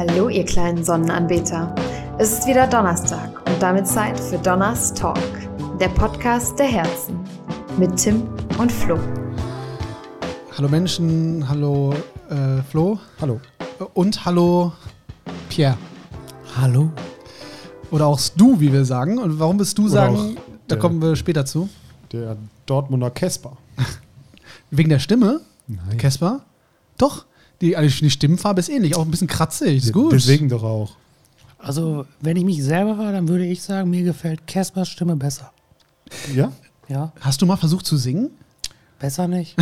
[0.00, 1.74] Hallo, ihr kleinen Sonnenanbeter.
[2.16, 5.18] Es ist wieder Donnerstag und damit Zeit für Donners Talk,
[5.78, 7.20] der Podcast der Herzen
[7.76, 8.22] mit Tim
[8.56, 8.98] und Flo.
[10.56, 11.92] Hallo Menschen, hallo
[12.30, 12.98] äh, Flo.
[13.20, 13.42] Hallo.
[13.92, 14.72] Und hallo
[15.50, 15.76] Pierre.
[16.58, 16.88] Hallo.
[17.90, 19.18] Oder auch du, wie wir sagen.
[19.18, 20.36] Und warum bist du Oder sagen,
[20.66, 21.68] da der- kommen wir später zu.
[22.10, 23.58] Der Dortmunder Kesper.
[24.70, 25.98] Wegen der Stimme, Nein.
[25.98, 26.40] Kesper?
[26.96, 27.26] Doch.
[27.60, 29.84] Die, also die Stimmfarbe ist ähnlich, auch ein bisschen kratzig.
[29.84, 30.12] Ist gut.
[30.12, 30.92] Deswegen doch auch.
[31.58, 35.52] Also, wenn ich mich selber war, dann würde ich sagen, mir gefällt Caspers Stimme besser.
[36.34, 36.52] Ja?
[36.88, 38.30] Ja, Hast du mal versucht zu singen?
[38.98, 39.56] besser nicht.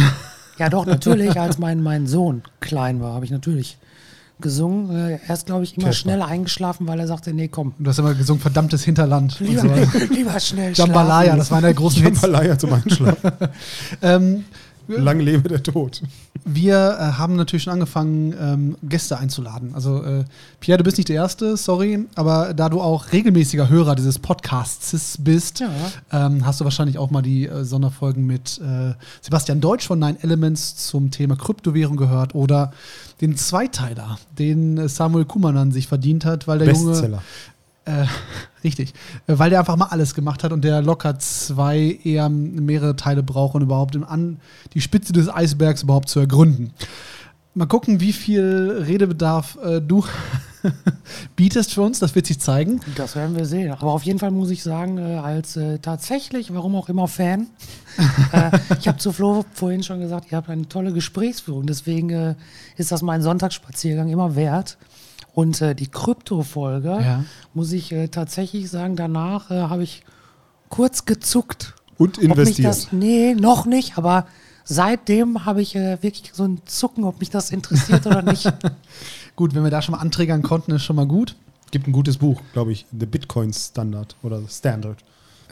[0.58, 3.78] Ja, doch, natürlich, als mein, mein Sohn klein war, habe ich natürlich
[4.40, 4.90] gesungen.
[4.96, 6.00] Äh, Er ist, glaube ich, immer Casper.
[6.00, 9.40] schneller eingeschlafen, weil er sagte, nee, komm, Du hast immer gesungen, verdammtes Hinterland.
[9.40, 9.98] und lieber, so.
[10.14, 11.38] lieber schnell Jambalaya, schlafen.
[11.38, 12.22] das war einer der großen Hits.
[12.22, 13.32] Jambalaya zum Einschlafen.
[14.02, 14.44] Ähm,
[14.88, 16.02] Lang lebe der Tod.
[16.44, 19.74] Wir äh, haben natürlich schon angefangen, ähm, Gäste einzuladen.
[19.74, 20.24] Also, äh,
[20.60, 25.18] Pierre, du bist nicht der Erste, sorry, aber da du auch regelmäßiger Hörer dieses Podcasts
[25.18, 25.68] bist, Ja.
[26.12, 30.16] ähm, hast du wahrscheinlich auch mal die äh, Sonderfolgen mit äh, Sebastian Deutsch von Nine
[30.22, 32.72] Elements zum Thema Kryptowährung gehört oder
[33.20, 36.90] den Zweiteiler, den äh, Samuel Kuhmann an sich verdient hat, weil der Junge.
[36.92, 37.22] Bestseller.
[37.84, 38.04] Äh,
[38.64, 38.94] richtig.
[39.26, 43.22] Äh, Weil der einfach mal alles gemacht hat und der locker zwei, eher mehrere Teile
[43.22, 44.40] braucht, um überhaupt im an
[44.74, 46.72] die Spitze des Eisbergs überhaupt zu ergründen.
[47.54, 50.04] Mal gucken, wie viel Redebedarf äh, du
[51.36, 51.98] bietest für uns.
[51.98, 52.80] Das wird sich zeigen.
[52.96, 53.72] Das werden wir sehen.
[53.72, 57.48] Aber auf jeden Fall muss ich sagen, äh, als äh, tatsächlich, warum auch immer, Fan.
[58.32, 61.66] äh, ich habe zu Flo vorhin schon gesagt, ihr habt eine tolle Gesprächsführung.
[61.66, 62.34] Deswegen äh,
[62.76, 64.78] ist das mein Sonntagsspaziergang immer wert.
[65.38, 67.24] Und äh, die Krypto-Folge, Ja.
[67.54, 70.02] muss ich äh, tatsächlich sagen, danach äh, habe ich
[70.68, 71.76] kurz gezuckt.
[71.96, 72.66] Und investiert.
[72.66, 74.26] das, nee, noch nicht, aber
[74.64, 78.52] seitdem habe ich äh, wirklich so ein Zucken, ob mich das interessiert oder nicht.
[79.36, 81.36] Gut, wenn wir da schon mal anträgern konnten, ist schon mal gut.
[81.70, 82.84] Gibt ein gutes Buch, glaube ich.
[82.98, 84.98] The Bitcoin Standard oder Standard.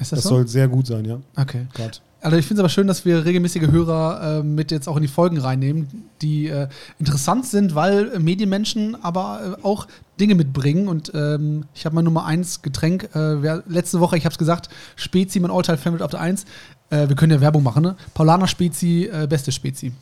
[0.01, 0.29] Ist Das, das, so?
[0.31, 1.21] soll sehr gut sein, ja.
[1.37, 1.69] okay.
[1.75, 1.99] Gerade.
[2.27, 5.03] Also ich finde es aber schön, dass wir regelmäßige Hörer äh, mit jetzt auch in
[5.03, 6.67] die Folgen reinnehmen, die äh,
[6.99, 9.87] interessant sind, weil Medienmenschen aber äh, auch
[10.19, 10.89] Dinge mitbringen.
[10.89, 14.39] Und ähm, ich habe mein Nummer 1 Getränk, äh, wer, letzte Woche, ich habe es
[14.39, 16.47] gesagt, Spezi, mein Alltime Favorite auf der 1.
[16.91, 17.97] Äh, wir können ja Werbung machen, ne?
[18.13, 19.93] Paulaner Spezi, äh, beste Spezi.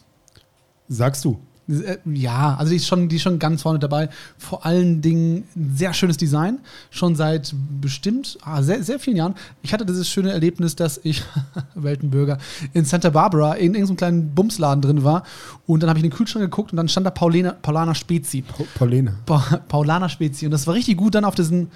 [0.89, 1.39] Sagst du.
[1.69, 4.09] Äh, Ja, also die ist, schon, die ist schon ganz vorne dabei.
[4.39, 6.59] Vor allen Dingen ein sehr schönes Design.
[6.91, 9.35] Schon seit bestimmt ah, sehr, sehr vielen Jahren.
[9.63, 11.23] Ich hatte dieses schöne Erlebnis, dass ich,
[11.75, 12.39] Weltenbürger,
[12.73, 15.23] in Santa Barbara in irgendeinem kleinen Bumsladen drin war.
[15.67, 18.43] Und dann habe ich in den Kühlschrank geguckt und dann stand da Paulina, Paulaner Spezi.
[18.43, 19.15] Pa- Pauline.
[19.27, 20.45] Pa Paulaner Spezi.
[20.47, 21.69] Und das war richtig gut dann auf diesen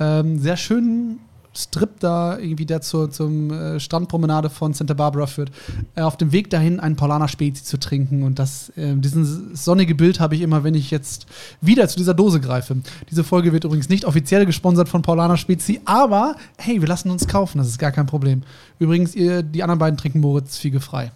[0.00, 1.20] ähm, sehr schönen
[1.58, 5.50] Strip da, irgendwie der zur zum, äh, Strandpromenade von Santa Barbara führt,
[5.96, 8.22] äh, auf dem Weg dahin einen Paulaner Spezi zu trinken.
[8.22, 11.26] Und das, äh, diesen sonnige Bild habe ich immer, wenn ich jetzt
[11.60, 12.76] wieder zu dieser Dose greife.
[13.10, 17.26] Diese Folge wird übrigens nicht offiziell gesponsert von Paulaner Spezi, aber hey, wir lassen uns
[17.26, 18.42] kaufen, das ist gar kein Problem.
[18.78, 21.12] Übrigens, ihr, die anderen beiden trinken Moritz Fiege frei.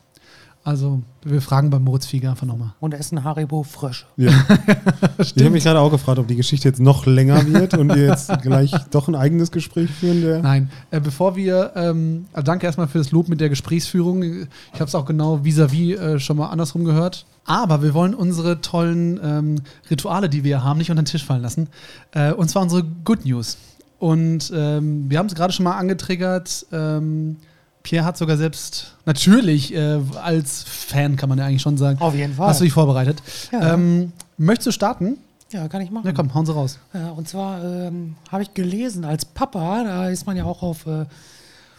[0.65, 2.75] Also, wir fragen beim Moritz Fiege einfach nochmal.
[2.79, 4.07] Und essen Haribo Frösche.
[4.17, 4.31] Ja.
[5.19, 8.07] ich habe mich gerade auch gefragt, ob die Geschichte jetzt noch länger wird und wir
[8.07, 10.23] jetzt gleich doch ein eigenes Gespräch führen.
[10.23, 14.23] Der Nein, äh, bevor wir, ähm, also danke erstmal für das Lob mit der Gesprächsführung.
[14.23, 17.27] Ich habe es auch genau vis-à-vis äh, schon mal andersrum gehört.
[17.45, 19.57] Aber wir wollen unsere tollen ähm,
[19.91, 21.69] Rituale, die wir haben, nicht unter den Tisch fallen lassen.
[22.13, 23.59] Äh, und zwar unsere Good News.
[23.99, 26.67] Und ähm, wir haben es gerade schon mal angetriggert.
[26.71, 27.39] Ähm,
[27.83, 32.01] Pierre hat sogar selbst natürlich äh, als Fan, kann man ja eigentlich schon sagen.
[32.01, 32.49] Auf jeden Fall.
[32.49, 33.23] Hast du dich vorbereitet?
[33.51, 33.75] Ja.
[33.75, 35.19] Ähm, möchtest du starten?
[35.51, 36.05] Ja, kann ich machen.
[36.07, 36.79] Na komm, hauen Sie raus.
[36.95, 40.87] Ja, und zwar ähm, habe ich gelesen, als Papa, da ist man ja auch auf
[40.87, 41.05] äh,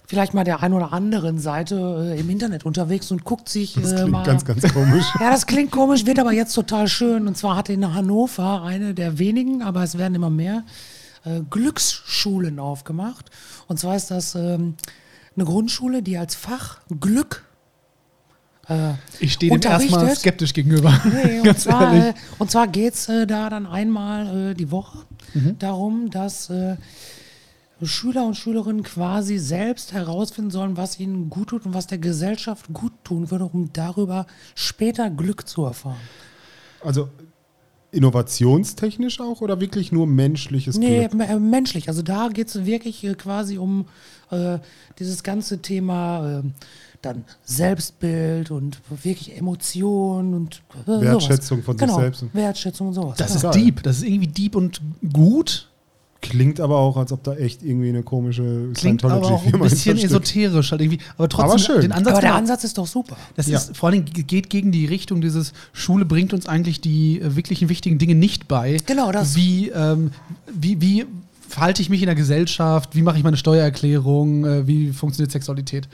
[0.06, 3.92] vielleicht mal der ein oder anderen Seite äh, im Internet unterwegs und guckt sich das
[3.92, 4.24] äh, klingt mal.
[4.24, 5.06] ganz, ganz komisch.
[5.20, 7.28] Ja, das klingt komisch, wird aber jetzt total schön.
[7.28, 10.64] Und zwar hat in Hannover eine der wenigen, aber es werden immer mehr,
[11.26, 13.32] äh, Glücksschulen aufgemacht.
[13.68, 14.76] Und zwar ist das ähm,
[15.36, 17.46] eine Grundschule, die als Fach Glück
[18.70, 20.94] äh, Ich stehe dem erstmal skeptisch gegenüber.
[21.06, 22.16] Nee, und Ganz zwar, ehrlich.
[22.16, 25.00] äh, und zwar geht es äh, da dann einmal äh, die Woche
[25.36, 25.58] Mhm.
[25.58, 26.78] darum, dass äh,
[27.82, 32.72] Schüler und Schülerinnen quasi selbst herausfinden sollen, was ihnen gut tut und was der Gesellschaft
[32.72, 35.98] gut tun würde, um darüber später Glück zu erfahren.
[36.82, 37.10] Also
[37.92, 41.14] innovationstechnisch auch oder wirklich nur menschliches Nee, Glück?
[41.14, 41.88] m- äh, menschlich.
[41.88, 43.86] Also da geht es wirklich quasi um
[44.34, 44.60] äh,
[45.00, 46.44] dieses ganze Thema äh,
[47.02, 51.66] dann Selbstbild und wirklich Emotionen und äh, Wertschätzung sowas.
[51.66, 52.24] von sich genau, selbst.
[52.34, 53.18] Wertschätzung und sowas.
[53.18, 53.50] Das genau.
[53.50, 53.64] ist Geil.
[53.64, 53.84] deep.
[53.84, 54.82] Das ist irgendwie deep und
[55.12, 55.70] gut.
[56.22, 59.98] Klingt aber auch, als ob da echt irgendwie eine komische Klingt aber auch ein bisschen
[59.98, 61.00] esoterisch halt irgendwie.
[61.18, 61.82] Aber trotzdem, Aber schön.
[61.82, 63.18] den Ansatz Aber der genau- Ansatz ist doch super.
[63.36, 63.58] Das Ja.
[63.58, 67.68] ist vor allem geht gegen die Richtung dieses Schule bringt uns eigentlich die äh, wirklichen
[67.68, 68.78] wichtigen Dinge nicht bei.
[68.86, 69.36] Genau das.
[69.36, 70.12] Wie, ähm,
[70.54, 71.06] wie, wie
[71.54, 72.96] verhalte ich mich in der Gesellschaft?
[72.96, 74.46] Wie mache ich meine Steuererklärung?
[74.46, 75.88] Äh, wie funktioniert Sexualität?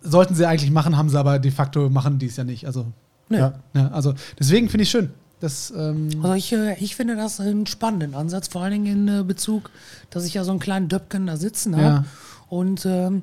[0.00, 2.66] Sollten sie eigentlich machen, haben sie aber de facto machen die es ja nicht.
[2.66, 2.86] Also,
[3.28, 3.54] Ja.
[3.74, 5.10] ja, also deswegen finde ich schön.
[5.40, 9.20] Das, ähm, Also ich, äh, ich finde das einen spannenden Ansatz, vor allen Dingen in
[9.20, 9.70] äh, Bezug,
[10.10, 11.86] dass ich ja so einen kleinen Döpken da sitzen habe.
[11.86, 12.04] Ja.
[12.48, 13.22] Und ähm,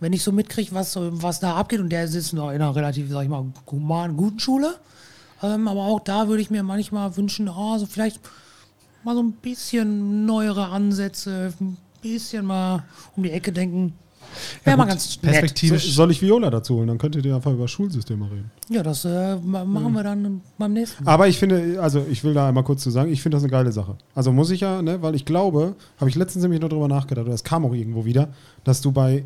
[0.00, 3.10] wenn ich so mitkriege, was, was da abgeht, und der sitzt noch in einer relativ,
[3.10, 4.74] sag ich mal, humanen, guten Schule.
[5.42, 8.20] Ähm, aber auch da würde ich mir manchmal wünschen, oh, so vielleicht
[9.04, 12.84] mal so ein bisschen neuere Ansätze, ein bisschen mal
[13.16, 13.94] um die Ecke denken.
[14.64, 15.14] Wäre mal gut, ganz nett.
[15.14, 15.94] So, perspektivisch.
[15.94, 16.88] soll ich Viola dazu holen?
[16.88, 18.50] Dann könnt ihr einfach über Schulsysteme reden.
[18.68, 21.12] Ja, das äh, ma- machen wir dann beim nächsten Mal.
[21.12, 23.50] Aber ich finde, also ich will da einmal kurz zu sagen, ich finde das eine
[23.52, 23.96] geile Sache.
[24.14, 27.24] Also muss ich ja, ne, weil ich glaube, habe ich letztens nämlich noch drüber nachgedacht,
[27.26, 28.28] oder das kam auch irgendwo wieder,
[28.64, 29.24] dass du bei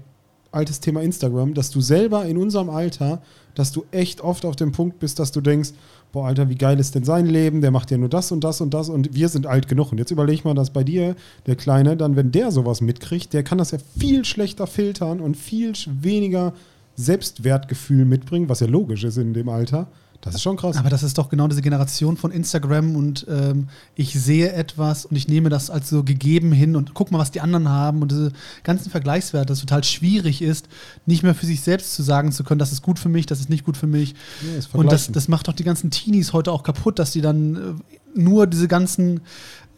[0.51, 3.21] altes Thema Instagram, dass du selber in unserem Alter,
[3.55, 5.71] dass du echt oft auf dem Punkt bist, dass du denkst,
[6.13, 7.61] boah, Alter, wie geil ist denn sein Leben?
[7.61, 9.93] Der macht ja nur das und das und das und wir sind alt genug.
[9.93, 11.17] Und jetzt überleg mal, dass bei dir,
[11.47, 15.37] der Kleine, dann, wenn der sowas mitkriegt, der kann das ja viel schlechter filtern und
[15.37, 16.55] viel weniger
[16.97, 19.89] Selbstwertgefühl mitbringen, was ja logisch ist in dem Alter.
[20.21, 20.77] Das ist schon krass.
[20.77, 25.17] Aber das ist doch genau diese Generation von Instagram und ähm, ich sehe etwas und
[25.17, 28.11] ich nehme das als so gegeben hin und guck mal, was die anderen haben und
[28.11, 28.33] diese
[28.65, 30.69] ganzen Vergleichswerte, dass es total schwierig ist,
[31.07, 33.39] nicht mehr für sich selbst zu sagen zu können, das ist gut für mich, das
[33.39, 34.15] ist nicht gut für mich.
[34.43, 37.57] Ja, und das, das macht doch die ganzen Teenies heute auch kaputt, dass die dann
[37.57, 39.21] äh, nur diese ganzen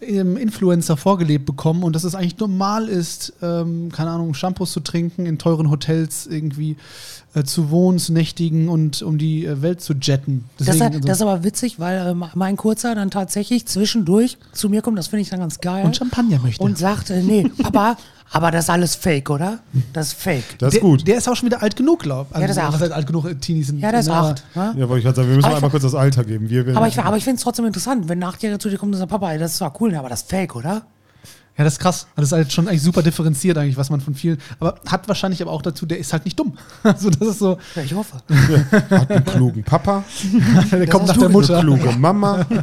[0.00, 5.26] Influencer vorgelebt bekommen und dass es eigentlich normal ist, ähm, keine Ahnung, Shampoos zu trinken,
[5.26, 6.76] in teuren Hotels irgendwie
[7.34, 10.44] äh, zu wohnen, zu nächtigen und um die äh, Welt zu jetten.
[10.58, 14.38] Das, Deswegen, ist- also- das ist aber witzig, weil ähm, mein Kurzer dann tatsächlich zwischendurch
[14.52, 15.84] zu mir kommt, das finde ich dann ganz geil.
[15.84, 16.62] Und Champagner möchte.
[16.62, 17.96] Und sagt, äh, nee, Papa,
[18.32, 19.58] aber das ist alles fake, oder?
[19.92, 20.58] Das ist fake.
[20.58, 21.06] das ist der, gut.
[21.06, 22.80] Der ist auch schon wieder alt genug, glaub Also, Ja, der ist was acht.
[22.82, 23.40] heißt alt genug?
[23.40, 23.80] Teenies sind.
[23.80, 24.44] Ja, der ist acht.
[24.54, 24.74] Ne?
[24.78, 26.48] Ja, wollte ich gerade sagen, wir müssen Aber ich- einmal kurz das Alter geben.
[26.48, 28.78] Wir, wir Aber ich, aber ich finde es trotzdem interessant, wenn ein Achtjähriger zu dir
[28.78, 30.82] kommt und sagt, Papa, ey, das ist zwar cool, aber das ist fake, oder?
[31.58, 32.06] Ja, das ist krass.
[32.16, 34.38] Das ist halt schon eigentlich super differenziert, eigentlich, was man von vielen.
[34.60, 36.56] Aber hat wahrscheinlich aber auch dazu, der ist halt nicht dumm.
[36.84, 37.58] Also, das ist so.
[37.74, 38.16] Ja, ich hoffe.
[38.90, 40.04] hat einen klugen Papa,
[40.70, 41.58] Der kommt nach der Mutter.
[41.58, 42.46] eine kluge Mama.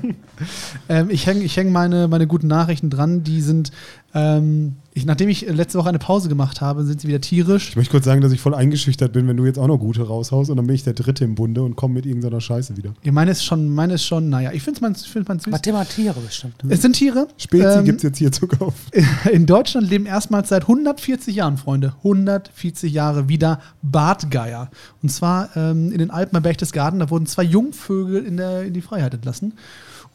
[0.89, 3.23] Ähm, ich hänge ich häng meine, meine guten Nachrichten dran.
[3.23, 3.71] Die sind.
[4.17, 7.69] Ähm, ich, nachdem ich letzte Woche eine Pause gemacht habe, sind sie wieder tierisch.
[7.69, 10.01] Ich möchte kurz sagen, dass ich voll eingeschüchtert bin, wenn du jetzt auch noch gute
[10.01, 12.95] raushaust und dann bin ich der Dritte im Bunde und komme mit irgendeiner Scheiße wieder.
[13.03, 15.53] Ja, meine ist schon, meine ist schon, naja, ich finde es ich find's man süß.
[15.53, 16.55] Aber Thema Tiere bestimmt.
[16.67, 17.27] Es sind Tiere.
[17.37, 18.75] Spezi Ähm, gibt es jetzt hier zu kaufen.
[19.31, 24.71] In Deutschland leben erstmals seit 140 Jahren, Freunde, 140 Jahre wieder Bartgeier.
[25.03, 28.73] Und zwar ähm, in den Alpen bei Berchtesgaden, da wurden zwei Jungvögel in, der, in
[28.73, 29.53] die Freiheit entlassen.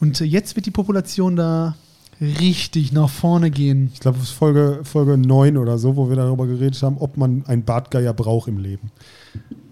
[0.01, 1.77] Und äh, jetzt wird die Population da
[2.41, 3.91] richtig nach vorne gehen.
[3.93, 7.17] Ich glaube, es ist Folge, Folge 9 oder so, wo wir darüber geredet haben, ob
[7.17, 8.91] man einen Bartgeier braucht im Leben.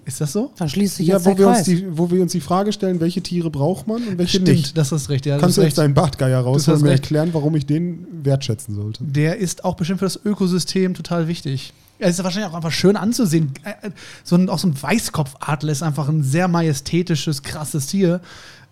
[0.05, 0.50] Ist das so?
[0.56, 1.67] Dann schließt sich Ja, jetzt wo der wir, uns Kreis.
[1.67, 4.76] die, wo wir uns die Frage stellen, welche Tiere braucht man und welche Stimmt, nicht.
[4.76, 5.25] das ist recht.
[5.26, 5.79] Ja, Kannst du jetzt recht.
[5.79, 7.05] deinen Bartgeier rausholen und mir recht.
[7.05, 9.05] erklären, warum ich den wertschätzen sollte?
[9.05, 11.73] Der ist auch bestimmt für das Ökosystem total wichtig.
[12.00, 13.53] Er ist wahrscheinlich auch einfach schön anzusehen.
[13.62, 13.91] Äh, äh,
[14.25, 18.20] So ein, auch so ein Weißkopfadler ist einfach ein sehr majestätisches, krasses Tier.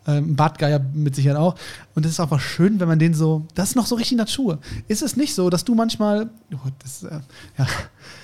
[0.08, 1.54] Ähm, Bartgeier mit Sicherheit auch.
[1.94, 3.46] Und es ist einfach schön, wenn man den so.
[3.54, 4.58] Das ist noch so richtig Natur.
[4.88, 6.30] Ist es nicht so, dass du manchmal.
[6.54, 7.20] Oh, das, äh,
[7.58, 7.66] ja,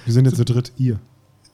[0.04, 0.98] Wir sind jetzt zu dritt, ihr.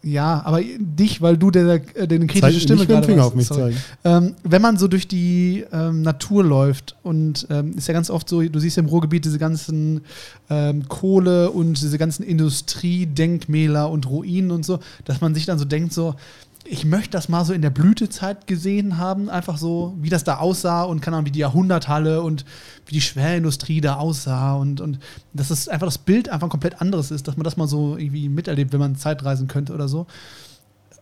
[0.02, 3.24] ja, aber dich, weil du der, der, der eine kritische Zeig- Stimme nicht gerade Finger
[3.26, 3.72] auf mich Sorry.
[3.74, 3.76] zeigen.
[4.04, 8.26] Ähm, wenn man so durch die ähm, Natur läuft und ähm, ist ja ganz oft
[8.28, 10.00] so, du siehst ja im Ruhrgebiet diese ganzen
[10.48, 15.64] ähm, Kohle und diese ganzen Industriedenkmäler und Ruinen und so, dass man sich dann so
[15.64, 16.14] denkt, so,
[16.64, 20.38] ich möchte das mal so in der Blütezeit gesehen haben, einfach so, wie das da
[20.38, 22.44] aussah und keine Ahnung, wie die Jahrhunderthalle und
[22.86, 24.98] wie die Schwerindustrie da aussah und, und
[25.32, 27.96] dass es einfach das Bild einfach ein komplett anderes ist, dass man das mal so
[27.96, 30.06] irgendwie miterlebt, wenn man Zeitreisen könnte oder so.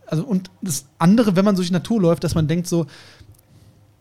[0.06, 2.86] Also und das andere, wenn man durch die Natur läuft, dass man denkt so,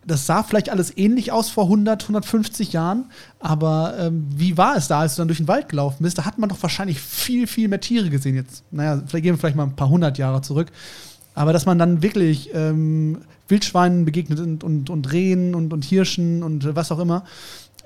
[0.05, 4.87] das sah vielleicht alles ähnlich aus vor 100, 150 Jahren, aber ähm, wie war es
[4.87, 6.17] da, als du dann durch den Wald gelaufen bist?
[6.17, 8.63] Da hat man doch wahrscheinlich viel, viel mehr Tiere gesehen jetzt.
[8.71, 10.71] Naja, vielleicht gehen wir vielleicht mal ein paar hundert Jahre zurück.
[11.37, 16.41] Aber dass man dann wirklich ähm, Wildschweinen begegnet und, und, und Rehen und, und Hirschen
[16.41, 17.25] und äh, was auch immer.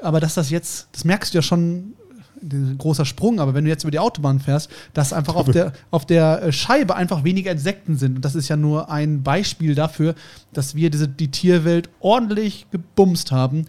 [0.01, 1.93] Aber dass das jetzt, das merkst du ja schon,
[2.41, 5.74] ein großer Sprung, aber wenn du jetzt über die Autobahn fährst, dass einfach auf der,
[5.91, 8.15] auf der äh, Scheibe einfach weniger Insekten sind.
[8.15, 10.15] Und das ist ja nur ein Beispiel dafür,
[10.53, 13.65] dass wir diese, die Tierwelt ordentlich gebumst haben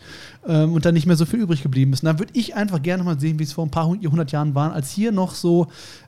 [0.47, 2.03] ähm, und da nicht mehr so viel übrig geblieben ist.
[2.03, 4.55] Und da würde ich einfach gerne mal sehen, wie es vor ein paar hundert Jahren
[4.55, 5.67] waren, als hier noch so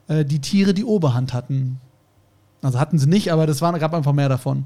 [0.08, 1.80] äh, die Tiere die Oberhand hatten.
[2.64, 4.64] Also hatten sie nicht, aber das war, gab einfach mehr davon.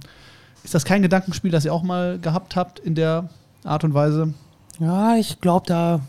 [0.64, 3.28] Ist das kein Gedankenspiel, das ihr auch mal gehabt habt in der
[3.64, 4.35] Art und Weise?
[4.78, 6.00] Ja, ich glaube, da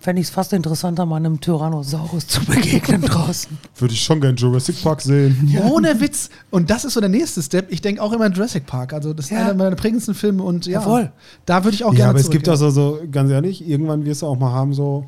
[0.00, 3.58] fände ich es fast interessanter, mal einem Tyrannosaurus zu begegnen draußen.
[3.76, 5.58] Würde ich schon gerne Jurassic Park sehen.
[5.70, 6.28] Ohne Witz.
[6.50, 7.70] Und das ist so der nächste Step.
[7.72, 8.92] Ich denke auch immer an Jurassic Park.
[8.92, 9.40] Also, das ist Ja.
[9.40, 11.10] einer meiner prägendsten Filme und ja, Jawohl.
[11.46, 14.04] da würde ich auch Ja, gerne aber es gibt auch so, so, ganz ehrlich, irgendwann
[14.04, 15.04] wirst du auch mal haben, so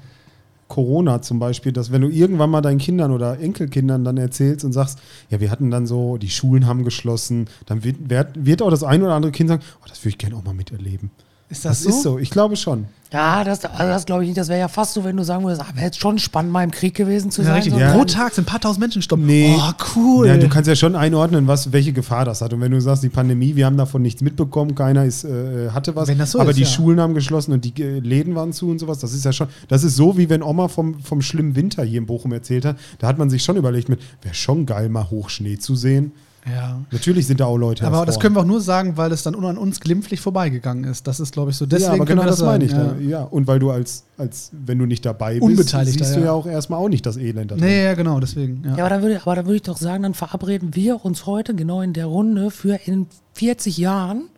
[0.69, 4.73] Corona zum Beispiel, dass wenn du irgendwann mal deinen Kindern oder Enkelkindern dann erzählst und
[4.73, 4.99] sagst,
[5.31, 7.97] ja, wir hatten dann so, die Schulen haben geschlossen, dann wird,
[8.35, 10.55] wird, auch das ein oder andere Kind sagen, oh, das würde ich gerne auch mal
[10.55, 11.11] miterleben.
[11.49, 11.89] Ist Das, das, so?
[11.91, 12.87] ist so, ich glaube schon.
[13.13, 14.37] Ja, das, also das glaube ich nicht.
[14.37, 16.65] Das wäre ja fast so, wenn du sagen würdest, ah, wäre jetzt schon spannend, mal
[16.65, 17.55] im Krieg gewesen zu Ja, sein.
[17.55, 17.73] richtig.
[17.75, 17.93] So, Ja.
[17.93, 19.25] Pro Tag sind ein paar tausend Menschen gestorben.
[19.27, 19.55] Nee.
[19.57, 20.27] Oh, cool.
[20.27, 22.53] Ja, du kannst ja schon einordnen, was, welche Gefahr das hat.
[22.53, 25.95] Und wenn du sagst, die Pandemie, wir haben davon nichts mitbekommen, keiner ist, äh, hatte
[25.95, 26.69] was, Wenn das so aber ist, die ja.
[26.69, 29.47] Schulen haben geschlossen und die äh, Läden waren zu und sowas, das ist ja schon,
[29.69, 32.77] das ist so, wie wenn Oma vom, vom schlimmen Winter hier in Bochum erzählt hat.
[32.99, 36.11] Da hat man sich schon überlegt mit, wäre schon geil, mal Hochschnee zu sehen.
[36.49, 36.81] Ja.
[36.93, 39.35] Natürlich sind da auch Leute Aber das können wir auch nur sagen, weil es dann
[39.35, 41.07] an uns glimpflich vorbeigegangen ist.
[41.07, 41.67] Das ist, glaube ich, so.
[41.67, 42.71] Deswegen ja, aber können genau wir das, meine ich.
[42.71, 42.97] sagen.
[42.99, 43.05] Da.
[43.05, 43.23] Ja.
[43.25, 46.27] und weil du als, als, wenn du nicht dabei bist, Unbeteiligter, siehst du ja.
[46.27, 47.65] ja auch erstmal auch nicht das Elend da Ja.
[47.65, 48.63] Nee, ja, genau, deswegen.
[48.65, 48.77] Ja.
[48.77, 51.55] Ja, aber dann würde, aber dann würde ich doch sagen, dann verabreden wir uns heute
[51.55, 54.29] genau in der Runde für in 40 Jahren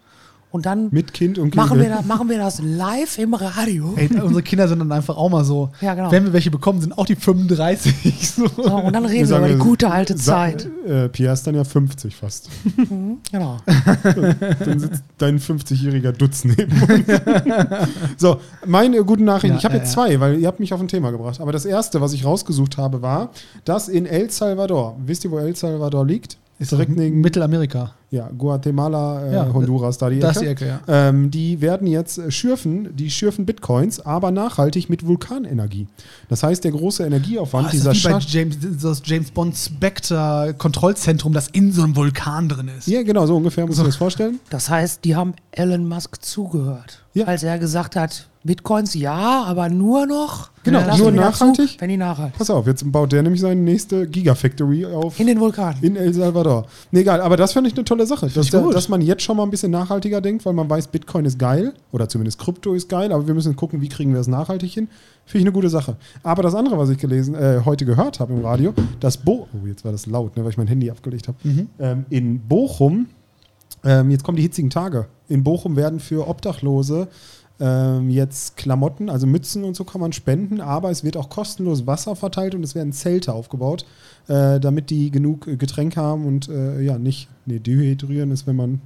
[0.51, 3.93] und dann Mit Kind und machen, wir das, machen wir das live im Radio.
[3.97, 5.71] Ey, unsere Kinder sind dann einfach auch mal so.
[5.81, 6.11] Ja, genau.
[6.11, 8.29] Wenn wir welche bekommen, sind auch die 35.
[8.29, 8.47] So.
[8.47, 10.67] So, und dann Wir reden wir sagen, über die gute alte Zeit.
[10.87, 12.49] Äh, Pierre ist dann ja 50 fast.
[13.31, 13.59] Genau.
[14.65, 17.05] Dann sitzt dein 50-jähriger Dutz neben uns.
[18.17, 19.55] so, meine guten Nachrichten.
[19.55, 21.41] Ja, ich habe ja, jetzt zwei, weil ihr habt mich auf ein Thema gebracht.
[21.41, 23.31] Aber das erste, was ich rausgesucht habe, war,
[23.65, 26.39] dass in El Salvador, wisst ihr, wo El Salvador liegt?
[26.61, 27.93] Ist Direkt neben Mittelamerika.
[28.11, 30.41] ja, Guatemala, äh, Ja, Honduras, da die Ecke.
[30.41, 30.81] die Ecke, ja.
[30.89, 35.87] Ähm, die werden jetzt äh, schürfen, die schürfen Bitcoins, aber nachhaltig mit Vulkanenergie.
[36.29, 38.41] Das heißt, der große Energieaufwand Boah, dieser ist das wie bei.
[38.41, 42.89] James, das James Bond Spectre Kontrollzentrum, das in so einem Vulkan drin ist.
[42.89, 44.41] Ja, genau, so ungefähr muss man das vorstellen.
[44.51, 47.05] Das heißt, die haben Elon Musk zugehört.
[47.15, 47.27] Ja.
[47.27, 50.49] Als er gesagt hat, Bitcoins ja, aber nur noch.
[50.65, 51.77] Genau, lassen nur nachhaltig.
[51.79, 52.39] wenn die nachhaltig.
[52.39, 55.21] Pass auf, jetzt baut der nämlich seine nächste Gigafactory auf.
[55.21, 55.77] In den Vulkan.
[55.83, 56.67] In El Salvador.
[56.91, 58.27] Nee, egal, aber das finde ich eine tolle Sache.
[58.29, 58.75] Dass, gut.
[58.75, 61.75] dass man jetzt schon mal ein bisschen nachhaltiger denkt, weil man weiß, Bitcoin ist geil
[61.93, 64.89] oder zumindest Krypto ist geil, aber wir müssen gucken, wie kriegen wir es nachhaltig hin.
[65.27, 65.97] Finde ich eine gute Sache.
[66.23, 69.67] Aber das andere, was ich gelesen, äh, heute gehört habe im Radio, das Bo oh,
[69.67, 71.37] jetzt war das laut, ne, weil ich mein Handy abgelegt habe.
[71.79, 73.09] Ähm, in Bochum,
[73.85, 75.07] ähm, jetzt kommen die hitzigen Tage.
[75.29, 77.09] In Bochum werden für Obdachlose
[77.61, 81.87] ähm, jetzt Klamotten, also Mützen und so kann man spenden, aber es wird auch kostenlos
[81.87, 83.85] Wasser verteilt und es werden Zelte aufgebaut,
[84.29, 88.57] äh, damit die genug äh, Getränk haben und äh, ja, nicht, nee, dehydrieren ist, wenn
[88.57, 88.81] man.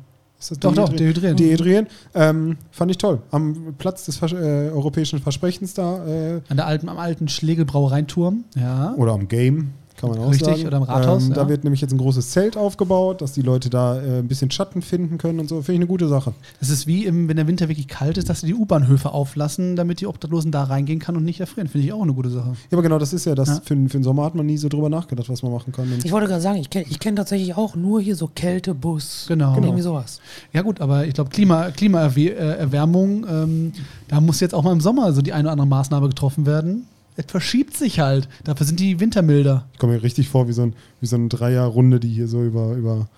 [0.59, 1.37] Doch, doch, dehydrieren.
[1.37, 1.87] Dehydrieren.
[2.15, 3.21] Ähm, fand ich toll.
[3.31, 8.43] Am Platz des Vers äh, europäischen Versprechens da äh, An der alten, am alten Schlegel-Brauereinturm.
[8.57, 8.93] Ja.
[8.97, 9.71] oder am Game,
[10.03, 10.67] kann man auch Richtig, sagen.
[10.67, 11.35] oder im Rathaus, Ähm, ja.
[11.37, 14.51] Da wird nämlich jetzt ein großes Zelt aufgebaut, dass die Leute da äh, ein bisschen
[14.51, 15.57] Schatten finden können und so.
[15.63, 16.35] Finde ich eine gute Sache.
[16.61, 19.77] Es ist wie, im, wenn der Winter wirklich kalt ist, dass sie die U-Bahnhöfe auflassen,
[19.77, 21.69] damit die Obdachlosen da reingehen kann und nicht erfrieren.
[21.69, 22.49] Finde ich auch eine gute Sache.
[22.71, 23.49] Ja, aber genau, das ist ja das.
[23.49, 23.55] Ja.
[23.65, 25.93] Für, für den Sommer hat man nie so drüber nachgedacht, was man machen kann.
[25.93, 29.27] Und Ich wollte gerade sagen, ich kenne ich kenn tatsächlich auch nur hier so Kältebus.
[29.29, 29.55] Genau.
[29.55, 30.21] Irgendwie sowas.
[30.53, 33.73] Ja gut, aber ich glaube, Klima, Klimaerwärmung, ähm,
[34.09, 36.87] da muss jetzt auch mal im Sommer so die eine oder andere Maßnahme getroffen werden.
[37.17, 38.29] Es verschiebt sich halt.
[38.45, 39.67] Dafür sind die Winter milder.
[39.73, 42.43] ich komme mir richtig vor wie so, ein, wie so eine Dreierrunde, die hier so
[42.43, 43.09] über, über,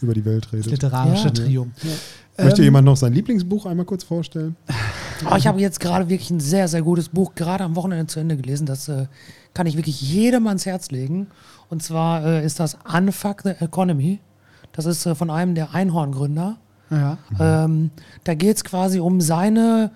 [0.00, 0.70] über die Welt Das redet.
[0.72, 1.30] literarische Ja.
[1.30, 1.66] Trio.
[2.38, 4.56] Möchte Ähm, jemand noch sein Lieblingsbuch einmal kurz vorstellen?
[5.24, 8.18] Aber ich habe jetzt gerade wirklich ein sehr, sehr gutes Buch gerade am Wochenende zu
[8.18, 8.66] Ende gelesen.
[8.66, 9.06] Das äh,
[9.52, 11.28] kann ich wirklich jedem ans Herz legen.
[11.70, 14.18] Und zwar äh, ist das Unfuck the Economy.
[14.72, 16.56] Das ist äh, von einem der Einhorngründer.
[16.90, 17.18] Ja.
[17.38, 17.90] Ähm,
[18.24, 19.90] da geht es quasi um seine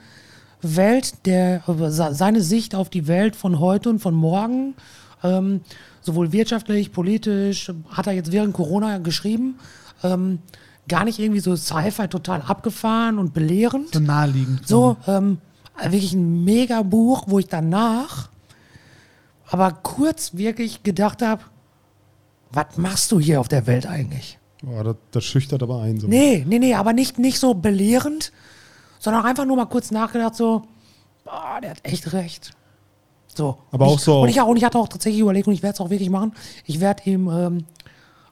[0.63, 4.75] Welt, der, se- seine Sicht auf die Welt von heute und von morgen.
[5.23, 5.61] Ähm,
[6.01, 9.59] sowohl wirtschaftlich, politisch, hat er jetzt während Corona geschrieben.
[10.03, 10.39] Ähm,
[10.89, 13.93] gar nicht irgendwie so Sci-Fi total abgefahren und belehrend.
[13.95, 14.67] So naheliegend.
[14.67, 15.39] So, ähm,
[15.83, 18.31] wirklich ein mega Buch, wo ich danach
[19.51, 21.43] aber kurz wirklich gedacht habe,
[22.53, 24.39] was machst du hier auf der Welt eigentlich?
[24.63, 26.01] Boah, das, das schüchtert aber ein.
[26.01, 26.07] So.
[26.09, 28.33] Nee, nee, nee, aber nicht, nicht so belehrend,
[28.99, 30.63] sondern einfach nur mal kurz nachgedacht, so,
[31.25, 32.53] boah, der hat echt recht.
[33.35, 33.59] So.
[33.71, 35.63] Aber Und auch ich, so- Und ich, und ich hatte auch tatsächlich überlegt, und ich
[35.63, 36.33] werde es auch wirklich machen,
[36.65, 37.65] ich werde ihm ähm,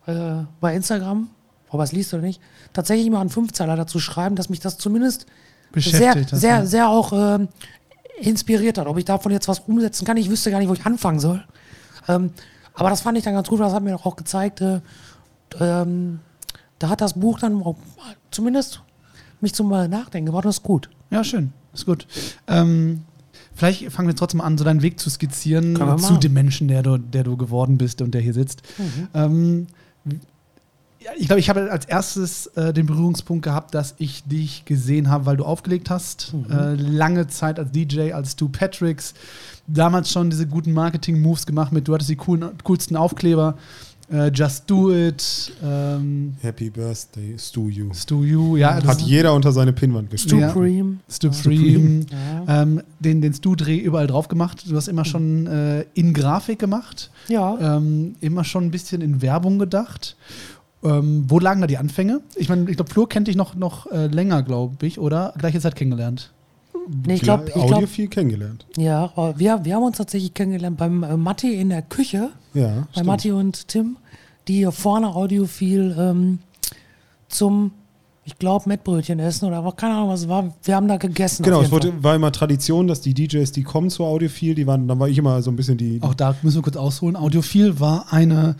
[0.06, 1.30] äh, bei Instagram,
[1.70, 2.40] ob er es liest oder nicht,
[2.73, 5.26] tatsächlich mal einen Fünfzeiler dazu schreiben, dass mich das zumindest
[5.75, 6.66] sehr, hat, sehr, ja.
[6.66, 7.49] sehr auch ähm,
[8.18, 8.87] inspiriert hat.
[8.87, 11.44] Ob ich davon jetzt was umsetzen kann, ich wüsste gar nicht, wo ich anfangen soll.
[12.08, 12.32] Ähm,
[12.75, 14.80] aber das fand ich dann ganz gut, das hat mir auch gezeigt, äh,
[15.61, 16.20] ähm,
[16.78, 17.76] da hat das Buch dann auch
[18.30, 18.82] zumindest
[19.43, 20.88] mich zum Nachdenken gebracht, das ist gut.
[21.11, 21.52] Ja, schön.
[21.73, 22.07] Ist gut.
[22.47, 23.02] Ähm,
[23.55, 26.99] vielleicht fangen wir trotzdem an, so deinen Weg zu skizzieren zu dem Menschen, der du,
[26.99, 28.62] der du geworden bist und der hier sitzt.
[28.78, 29.09] Mhm.
[29.14, 29.66] Ähm,
[31.19, 35.26] ich glaube, ich habe als erstes äh, den Berührungspunkt gehabt, dass ich dich gesehen habe,
[35.26, 36.35] weil du aufgelegt hast.
[36.50, 39.14] Äh, lange Zeit als DJ, als Stu Patricks.
[39.66, 43.57] Damals schon diese guten Marketing-Moves gemacht mit, du hattest die coolen, coolsten Aufkleber.
[44.10, 47.92] Äh, Just Do It, ähm, Happy Birthday, Stu You.
[47.92, 50.40] Stu You, ja, das Hat jeder unter seine Pinnwand geschrieben.
[50.40, 50.48] Ja.
[50.52, 50.96] Supreme.
[51.10, 52.06] Stu Supreme,
[52.46, 52.62] Ja.
[52.62, 54.64] ähm, den, den Stu-Dreh überall drauf gemacht.
[54.68, 57.76] Du hast immer schon äh, in Grafik gemacht, Ja.
[57.76, 60.16] ähm, immer schon ein bisschen in Werbung gedacht.
[60.84, 62.20] Ähm, wo lagen da die Anfänge?
[62.36, 65.34] Ich meine, ich glaube, Flo kennt dich noch, noch äh, länger, glaube ich, oder?
[65.36, 66.30] Gleiche Zeit kennengelernt.
[67.07, 68.66] Nee, ich glaube, ich Audio glaub, viel kennengelernt.
[68.76, 72.31] ja, aber wir, wir haben uns tatsächlich kennengelernt beim äh, Matti in der Küche.
[72.55, 73.07] Ja, bei stimmt.
[73.07, 73.97] Matti und Tim,
[74.49, 76.38] die hier vorne audiophil ähm,
[77.28, 77.73] zum,
[78.25, 80.55] ich glaube, Mettbrötchen essen oder keine Ahnung, was es war.
[80.62, 81.43] Wir haben da gegessen.
[81.43, 84.87] Genau, es wurde, war immer Tradition, dass die DJs, die kommen zu Audiophil, die waren,
[84.87, 86.00] dann war ich immer so ein bisschen die.
[86.02, 87.16] Auch da müssen wir kurz ausholen.
[87.16, 88.57] Audiophil war eine,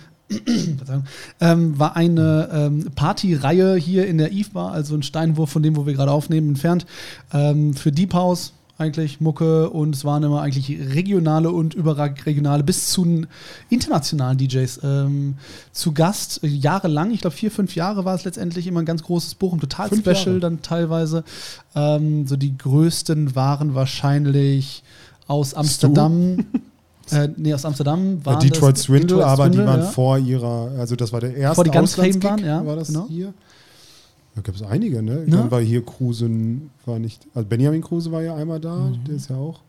[1.41, 5.77] ähm, war eine ähm, Partyreihe hier in der Eve Bar, also ein Steinwurf von dem,
[5.77, 6.87] wo wir gerade aufnehmen, entfernt,
[7.33, 12.89] ähm, für Deep House eigentlich Mucke und es waren immer eigentlich regionale und überregionale bis
[12.89, 13.25] zu
[13.71, 15.37] internationalen DJs ähm,
[15.73, 19.37] zu Gast, jahrelang, ich glaube vier, fünf Jahre war es letztendlich immer ein ganz großes
[19.37, 20.41] Bochum Total Fünf Special Jahre.
[20.41, 21.25] dann teilweise.
[21.75, 24.83] Ähm, so die größten waren wahrscheinlich
[25.27, 26.45] aus Amsterdam.
[27.13, 29.91] Äh, nee, aus Amsterdam äh, waren Detroit das Swindle, Detroit aber die Swindle, waren ja.
[29.91, 33.07] vor ihrer, also das war der erste Bevor die ganz waren, ja, war das genau.
[33.09, 33.33] hier.
[34.35, 35.15] Da gab es einige, ne?
[35.15, 35.27] Ne?
[35.29, 39.05] Dann war hier Krusen, war nicht, also Benjamin Kruse war ja einmal da, Mhm.
[39.05, 39.61] der ist ja auch.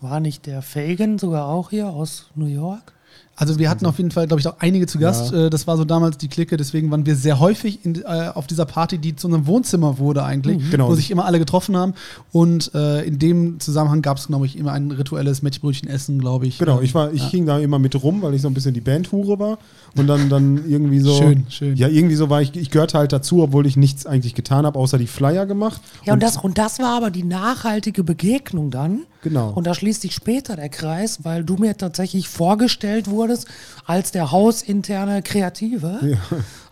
[0.00, 2.92] War nicht der Fagan sogar auch hier aus New York?
[3.36, 5.32] Also wir hatten auf jeden Fall, glaube ich, auch einige zu Gast.
[5.32, 5.46] Ja.
[5.46, 8.46] Äh, Das war so damals die Clique, deswegen waren wir sehr häufig in, äh, auf
[8.46, 10.88] dieser Party, die zu unserem Wohnzimmer wurde eigentlich, Genau.
[10.88, 11.94] wo sich immer alle getroffen haben.
[12.32, 16.58] Und äh, in dem Zusammenhang gab es, glaube ich, immer ein rituelles Mettbrötchen-Essen, glaube ich.
[16.58, 17.28] Genau, Ähm, ich war, ich ja.
[17.30, 19.58] hing da immer mit rum, weil ich so ein bisschen die Bandhure war.
[19.96, 21.14] Und dann, dann irgendwie so.
[21.16, 21.76] Schön, schön.
[21.76, 24.78] Ja, irgendwie so war ich, ich gehörte halt dazu, obwohl ich nichts eigentlich getan habe,
[24.78, 25.80] außer die Flyer gemacht.
[26.04, 29.02] Ja, und das, und das war aber die nachhaltige Begegnung dann.
[29.22, 29.50] Genau.
[29.50, 33.46] Und da schließt sich später der Kreis, weil du mir tatsächlich vorgestellt wurdest
[33.86, 36.18] als der hausinterne Kreative.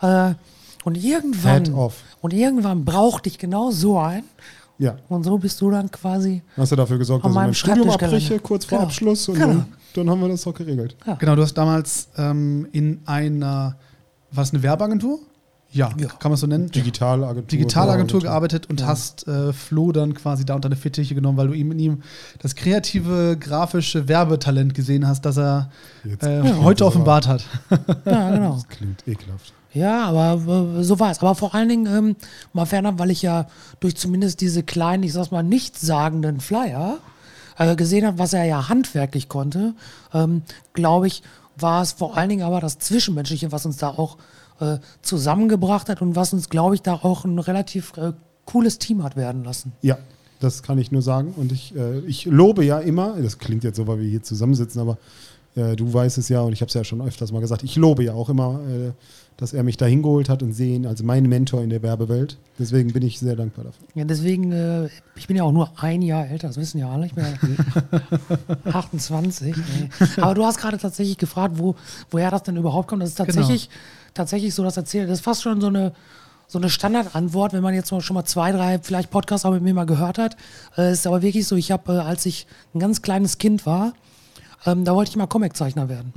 [0.00, 0.34] Äh,
[0.84, 2.02] und irgendwann, off.
[2.20, 4.24] und irgendwann brauchte ich genau so ein.
[4.78, 4.96] Ja.
[5.08, 6.42] Und so bist du dann quasi.
[6.56, 8.88] Hast du dafür gesorgt, dass ich meinem mein Studium abbreche, kurz vor Genau.
[8.88, 9.64] Abschluss und Genau.
[9.92, 10.96] Dann, haben wir das doch geregelt.
[11.06, 11.14] Ja.
[11.14, 13.76] Genau, du hast damals ähm, in einer,
[14.30, 15.18] war es eine Werbeagentur?
[15.74, 16.08] Ja, Ja.
[16.08, 16.70] kann man es so nennen?
[16.70, 17.48] Digitalagentur.
[17.48, 21.54] Digitalagentur gearbeitet und hast äh, Flo dann quasi da unter eine Fittiche genommen, weil du
[21.54, 22.02] ihm in ihm
[22.40, 25.70] das kreative, grafische Werbetalent gesehen hast, das er
[26.20, 27.44] äh, heute offenbart hat.
[28.04, 28.54] Ja, genau.
[28.54, 29.54] Das klingt ekelhaft.
[29.72, 31.20] Ja, aber äh, so war es.
[31.20, 32.16] Aber vor allen Dingen, ähm,
[32.52, 33.46] mal fernab, weil ich ja
[33.80, 36.98] durch zumindest diese kleinen, ich sag's mal, nichtssagenden Flyer
[37.58, 39.74] äh, gesehen habe, was er ja handwerklich konnte,
[40.12, 41.22] ähm, glaube ich,
[41.56, 44.16] war es vor allen Dingen aber das Zwischenmenschliche, was uns da auch
[44.60, 48.12] äh, zusammengebracht hat und was uns, glaube ich, da auch ein relativ äh,
[48.44, 49.72] cooles Team hat werden lassen.
[49.82, 49.98] Ja,
[50.40, 51.34] das kann ich nur sagen.
[51.36, 54.80] Und ich, äh, ich lobe ja immer, das klingt jetzt so, weil wir hier zusammensitzen,
[54.80, 54.98] aber
[55.56, 57.76] äh, du weißt es ja und ich habe es ja schon öfters mal gesagt, ich
[57.76, 58.92] lobe ja auch immer, äh,
[59.38, 62.36] dass er mich da hingeholt hat und sehen als mein Mentor in der Werbewelt.
[62.58, 63.86] Deswegen bin ich sehr dankbar dafür.
[63.94, 67.06] Ja, deswegen, äh, ich bin ja auch nur ein Jahr älter, das wissen ja alle.
[67.06, 68.00] Ich bin ja
[68.72, 69.56] 28.
[69.56, 69.88] nee.
[70.20, 71.74] Aber du hast gerade tatsächlich gefragt, wo,
[72.10, 73.02] woher das denn überhaupt kommt.
[73.02, 73.68] Das ist tatsächlich,
[74.14, 75.08] tatsächlich so, das erzählt.
[75.08, 75.92] Das ist fast schon so eine,
[76.46, 79.74] so eine Standardantwort, wenn man jetzt schon mal zwei, drei vielleicht Podcasts auch mit mir
[79.74, 80.36] mal gehört hat.
[80.76, 83.64] Äh, Es ist aber wirklich so, ich habe, äh, als ich ein ganz kleines Kind
[83.66, 83.94] war,
[84.66, 86.12] ähm, da wollte ich mal Comiczeichner werden.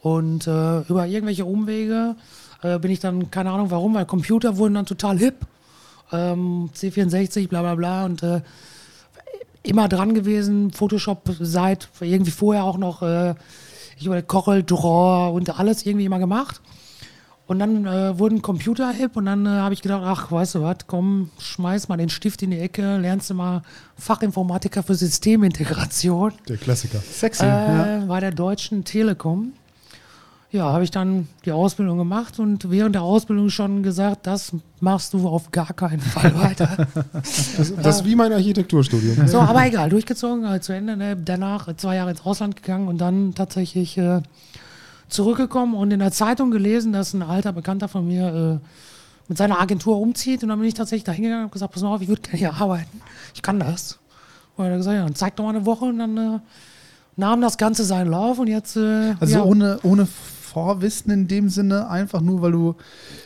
[0.00, 2.16] Und äh, über irgendwelche Umwege
[2.62, 5.36] äh, bin ich dann, keine Ahnung warum, weil Computer wurden dann total hip.
[6.12, 8.04] Ähm, C64, bla bla bla.
[8.04, 8.42] Und äh,
[9.62, 13.34] immer dran gewesen, Photoshop seit irgendwie vorher auch noch, äh,
[13.96, 16.60] ich über Corel Draw und alles irgendwie immer gemacht.
[17.46, 20.62] Und dann äh, wurden Computer hip und dann äh, habe ich gedacht, ach, weißt du
[20.62, 23.60] was, komm, schmeiß mal den Stift in die Ecke, lernst du mal
[23.98, 27.00] Fachinformatiker für Systemintegration Der Klassiker.
[27.00, 27.44] Sexy.
[27.44, 27.98] ja.
[27.98, 29.52] äh, bei der Deutschen Telekom.
[30.52, 35.12] Ja, habe ich dann die Ausbildung gemacht und während der Ausbildung schon gesagt, das machst
[35.12, 36.86] du auf gar keinen Fall weiter.
[37.12, 39.26] Das, das ist wie mein Architekturstudium.
[39.26, 40.96] so, aber egal, durchgezogen, äh, zu Ende.
[40.96, 41.16] Ne?
[41.16, 44.22] Danach äh, zwei Jahre ins Ausland gegangen und dann tatsächlich äh,
[45.14, 48.66] zurückgekommen und in der Zeitung gelesen, dass ein alter Bekannter von mir äh,
[49.28, 50.42] mit seiner Agentur umzieht.
[50.42, 52.38] Und dann bin ich tatsächlich da hingegangen und gesagt, pass mal auf, ich würde gerne
[52.38, 53.00] hier arbeiten.
[53.34, 53.98] Ich kann das.
[54.56, 56.38] Und er hat gesagt, ja, dann zeig doch mal eine Woche und dann äh,
[57.16, 61.48] nahm das Ganze seinen Lauf und jetzt äh, Also ja, ohne, ohne Vorwissen in dem
[61.48, 62.74] Sinne, einfach nur, weil du.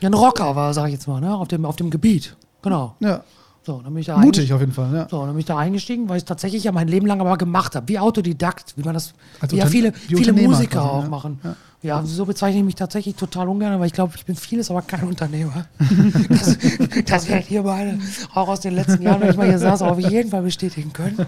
[0.01, 1.35] ja, ein Rocker war, sag ich jetzt mal, ne?
[1.35, 2.37] auf, dem, auf dem Gebiet.
[2.63, 2.95] Genau.
[3.01, 3.23] Ja.
[3.63, 5.07] So, dann bin ich da Mutig auf jeden Fall, ja.
[5.11, 7.37] So, dann bin ich da eingestiegen, weil ich es tatsächlich ja mein Leben lang aber
[7.37, 11.03] gemacht habe, wie Autodidakt, wie man das, Als wie ja viele, viele Musiker quasi, auch
[11.03, 11.09] ja.
[11.11, 11.39] machen.
[11.45, 11.57] Ja.
[12.05, 15.05] So bezeichne ich mich tatsächlich total ungern, weil ich glaube, ich bin vieles, aber kein
[15.05, 15.67] Unternehmer.
[16.29, 16.59] das
[17.07, 17.99] das werdet ihr beide
[18.35, 21.25] auch aus den letzten Jahren, wenn ich mal hier saß, auf jeden Fall bestätigen können.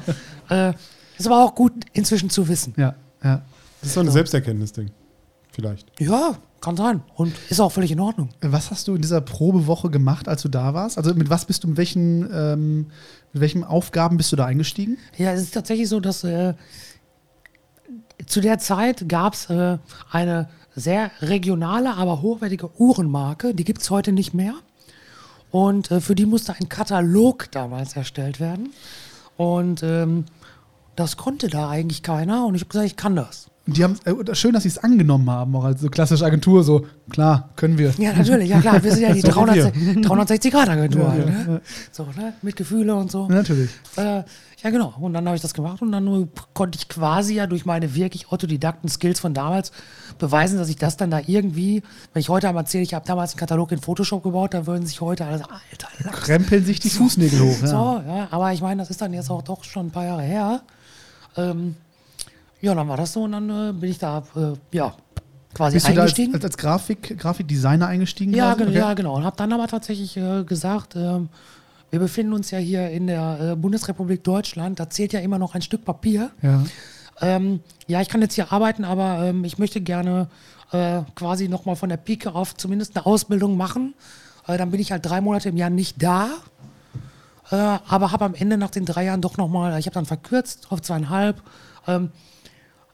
[0.48, 0.72] Äh,
[1.18, 2.74] ist aber auch gut inzwischen zu wissen.
[2.76, 3.42] Ja, ja.
[3.80, 4.90] Das ist so ein Selbsterkenntnis-Ding.
[5.52, 5.86] Vielleicht.
[6.00, 7.02] Ja, kann sein.
[7.14, 8.30] Und ist auch völlig in Ordnung.
[8.40, 10.98] Was hast du in dieser Probewoche gemacht, als du da warst?
[10.98, 12.76] Also mit was bist du, mit welchen, ähm,
[13.32, 14.98] mit welchen Aufgaben bist du da eingestiegen?
[15.16, 16.54] Ja, es ist tatsächlich so, dass äh,
[18.26, 19.78] zu der Zeit gab es äh,
[20.10, 23.54] eine sehr regionale, aber hochwertige Uhrenmarke.
[23.54, 24.54] Die gibt es heute nicht mehr.
[25.50, 28.72] Und äh, für die musste ein Katalog damals erstellt werden.
[29.36, 30.26] Und ähm,
[30.96, 32.46] das konnte da eigentlich keiner.
[32.46, 33.49] Und ich habe gesagt, ich kann das.
[33.66, 36.64] Und die haben äh, schön, dass sie es angenommen haben, auch als so klassische Agentur,
[36.64, 37.92] so klar, können wir.
[37.98, 38.82] Ja, natürlich, ja klar.
[38.82, 39.72] Wir sind ja die So wie wir.
[40.02, 41.02] 360-Grad-Agentur.
[41.02, 41.60] Ja, halt, ja, ne?
[41.92, 42.32] So, ne?
[42.42, 43.28] Mit Gefühle und so.
[43.28, 43.70] Ja, natürlich.
[43.96, 44.22] Äh,
[44.62, 44.94] ja, genau.
[44.98, 47.94] Und dann habe ich das gemacht und dann nur konnte ich quasi ja durch meine
[47.94, 49.72] wirklich Autodidakten-Skills von damals
[50.18, 53.32] beweisen, dass ich das dann da irgendwie, wenn ich heute einmal erzähle, ich habe damals
[53.32, 56.22] einen Katalog in Photoshop gebaut, da würden sich heute alles, alter Lachs.
[56.22, 57.60] Krempeln sich die Fußnägel hoch.
[57.62, 57.66] Ja.
[57.66, 60.22] So, ja, aber ich meine, das ist dann jetzt auch doch schon ein paar Jahre
[60.22, 60.62] her.
[61.36, 61.76] Ähm,
[62.60, 64.94] ja, dann war das so und dann äh, bin ich da, äh, ja,
[65.54, 66.42] quasi Bist du da als, eingestiegen.
[66.42, 68.34] als, Grafik, Grafikdesigner eingestiegen?
[68.34, 68.58] Ja, quasi?
[68.58, 68.78] ge Okay.
[68.78, 69.16] ja, genau.
[69.16, 71.28] Und habe dann aber tatsächlich äh, gesagt, ähm,
[71.90, 74.78] wir befinden uns ja hier in der äh, Bundesrepublik Deutschland.
[74.78, 76.30] Da zählt ja immer noch ein Stück Papier.
[76.42, 76.62] Ja.
[77.20, 80.28] Ähm, ja, ich kann jetzt hier arbeiten, aber ähm, ich möchte gerne
[80.72, 83.94] äh, quasi nochmal von der Pike auf zumindest eine Ausbildung machen.
[84.46, 86.28] Äh, dann bin ich halt drei Monate im Jahr nicht da.
[87.50, 90.68] Äh, aber habe am Ende nach den drei Jahren doch nochmal, ich habe dann verkürzt
[90.70, 91.42] auf zweieinhalb,
[91.88, 92.10] ähm,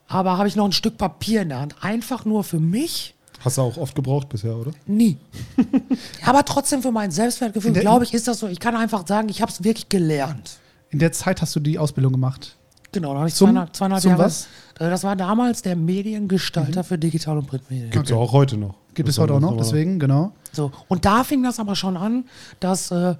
[0.09, 1.75] aber habe ich noch ein Stück Papier in der Hand.
[1.83, 3.15] Einfach nur für mich.
[3.41, 4.73] Hast du auch oft gebraucht bisher, oder?
[4.87, 5.19] Nie.
[6.25, 8.49] Aber trotzdem für mein Selbstwertgefühl, glaube ich, ist das so.
[8.49, 10.59] Ich kann einfach sagen, ich habe es wirklich gelernt.
[10.91, 12.57] In der Zeit hast du die Ausbildung gemacht.
[12.93, 14.23] Genau, da habe ich Zum- zweieinhalb, zweieinhalb zum Jahre.
[14.25, 14.45] was?
[14.81, 17.91] Äh, Das war damals der Mediengestalter für Digital- und Printmedien.
[17.91, 18.75] Gibt es auch heute noch.
[18.95, 20.33] Gibt es heute auch noch, deswegen, genau.
[20.53, 20.73] So.
[20.89, 22.25] Und da fing das aber schon an,
[22.59, 23.17] dass äh,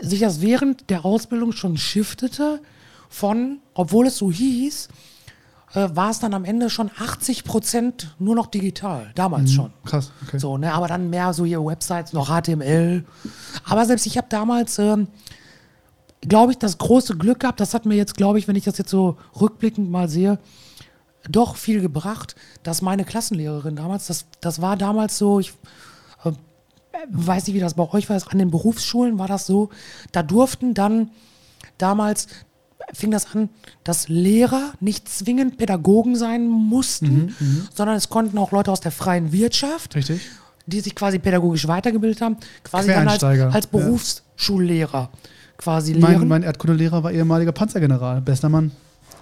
[0.00, 2.60] sich das während der Ausbildung schon shiftete
[3.08, 4.88] von, obwohl es so hieß,
[5.74, 9.10] äh, war es dann am Ende schon 80 Prozent nur noch digital.
[9.14, 9.72] Damals schon.
[9.84, 10.38] Krass, okay.
[10.38, 13.04] So, ne, aber dann mehr so hier Websites, noch HTML.
[13.64, 15.08] Aber selbst ich habe damals, ähm,
[16.22, 18.78] glaube ich, das große Glück gehabt, das hat mir jetzt, glaube ich, wenn ich das
[18.78, 20.38] jetzt so rückblickend mal sehe,
[21.28, 25.52] doch viel gebracht, dass meine Klassenlehrerin damals, das, das war damals so, ich
[26.24, 26.32] äh,
[27.10, 29.70] weiß nicht, wie das bei euch war, an den Berufsschulen war das so,
[30.12, 31.10] da durften dann
[31.78, 32.26] damals,
[32.92, 33.48] fing das an,
[33.84, 37.34] dass Lehrer nicht zwingend Pädagogen sein mussten,
[37.74, 40.20] sondern es konnten auch Leute aus der freien Wirtschaft, Richtig.
[40.66, 43.66] die sich quasi pädagogisch weitergebildet haben, quasi dann als, als.
[43.66, 45.10] Berufsschullehrer
[45.56, 46.28] quasi Mein, lehren.
[46.28, 48.70] mein Erdkundelehrer war ehemaliger Panzergeneral, bester Mann.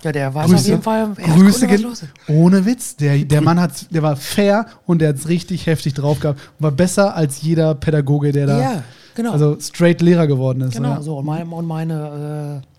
[0.04, 0.54] ja, der Grüße.
[0.54, 1.86] auf jeden Fall, Grüße gehen.
[2.28, 2.94] Ohne Witz.
[2.96, 6.38] Der, der Mann hat, der war fair und der hat es richtig heftig drauf gehabt.
[6.58, 8.82] Und war besser als jeder Pädagoge, der da Ja,
[9.16, 9.32] genau.
[9.32, 10.74] also straight Lehrer geworden ist.
[10.74, 11.02] Genau, ja.
[11.02, 11.18] so.
[11.18, 12.77] Und meine, und meine, äh,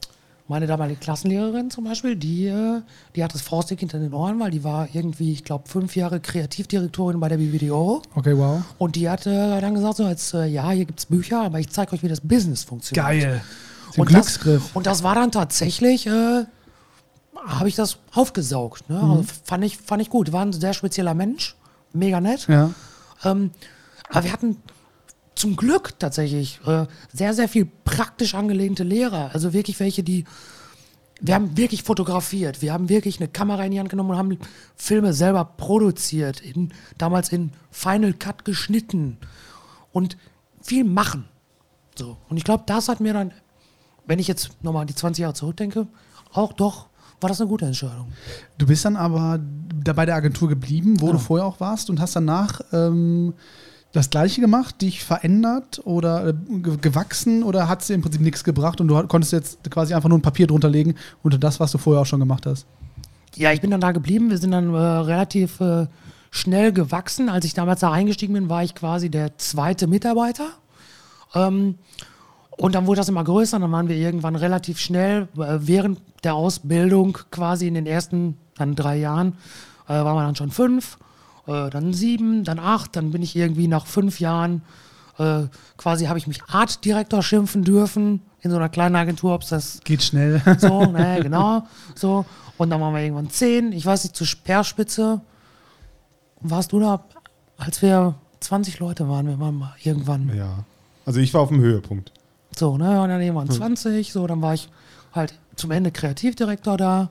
[0.49, 2.81] meine damalige Klassenlehrerin zum Beispiel, die, äh,
[3.15, 6.19] die hat das faustdick hinter den Ohren, weil die war irgendwie, ich glaube, fünf Jahre
[6.19, 8.01] Kreativdirektorin bei der BBDO.
[8.15, 8.63] Okay, wow.
[8.79, 11.59] Und die hat äh, dann gesagt, so als, äh, ja, hier gibt es Bücher, aber
[11.59, 13.05] ich zeige euch, wie das Business funktioniert.
[13.05, 13.41] Geil.
[13.95, 14.75] Und das, Glücksgriff.
[14.75, 16.45] und das war dann tatsächlich, äh,
[17.45, 18.89] habe ich das aufgesaugt.
[18.89, 18.97] Ne?
[18.97, 19.11] Mhm.
[19.11, 20.31] Also fand, ich, fand ich gut.
[20.31, 21.55] War ein sehr spezieller Mensch,
[21.93, 22.47] mega nett.
[22.47, 22.71] ja.
[23.23, 23.51] Ähm,
[24.09, 24.57] aber wir hatten
[25.39, 29.31] zum Glück tatsächlich äh, sehr, sehr viel praktisch angelehnte Lehrer.
[29.33, 30.25] Also wirklich welche, die.
[31.21, 32.61] Wir haben wirklich fotografiert.
[32.61, 34.37] Wir haben wirklich eine Kamera in die Hand genommen und haben
[34.75, 36.39] Filme selber produziert.
[36.41, 39.17] In, damals in Final Cut geschnitten.
[39.91, 40.17] Und
[40.61, 41.25] viel machen.
[41.97, 42.17] So.
[42.29, 43.31] Und ich glaube, das hat mir dann,
[44.05, 45.87] wenn ich jetzt nochmal die 20 Jahre zurückdenke,
[46.33, 46.87] auch doch,
[47.21, 48.11] war das eine gute Entscheidung.
[48.57, 49.39] Du bist dann aber
[49.83, 51.17] da bei der Agentur geblieben, wo Genau.
[51.17, 53.33] du vorher auch warst und hast danach ähm,
[53.91, 58.21] das Gleiche gemacht, dich verändert oder äh, ge- gewachsen oder hat es dir im Prinzip
[58.21, 61.59] nichts gebracht und du konntest jetzt quasi einfach nur ein Papier drunter legen unter das,
[61.59, 62.67] was du vorher auch schon gemacht hast?
[63.35, 64.29] Ja, ich bin dann da geblieben.
[64.29, 65.87] Wir sind dann äh, relativ äh,
[66.31, 67.29] schnell gewachsen.
[67.29, 70.47] Als ich damals da eingestiegen bin, war ich quasi der zweite Mitarbeiter.
[71.33, 71.75] Ähm,
[72.57, 73.59] und dann wurde das immer größer.
[73.59, 78.75] Dann waren wir irgendwann relativ schnell äh, während der Ausbildung, quasi in den ersten dann
[78.75, 79.33] drei Jahren,
[79.87, 80.97] äh, waren wir dann schon fünf,
[81.49, 82.95] äh, dann sieben, dann acht.
[82.95, 84.61] Dann bin ich irgendwie nach fünf Jahren
[85.19, 89.49] äh, quasi habe ich mich Artdirektor schimpfen dürfen in so einer kleinen Agentur, ob es
[89.49, 90.41] das Geht schnell.
[90.57, 91.67] so, ne, genau.
[91.93, 92.25] So.
[92.57, 93.71] Und dann waren wir irgendwann zehn.
[93.73, 95.21] Ich weiß nicht, zur Speerspitze.
[96.41, 97.03] Warst du da,
[97.57, 100.63] als wir 20 Leute waren, wir waren mal irgendwann Ja.
[101.05, 102.13] Also ich war auf dem Höhepunkt.
[102.55, 103.01] So, ne?
[103.01, 104.69] Und dann irgendwann 20, so, dann war ich
[105.13, 107.09] halt zum Ende Kreativdirektor da.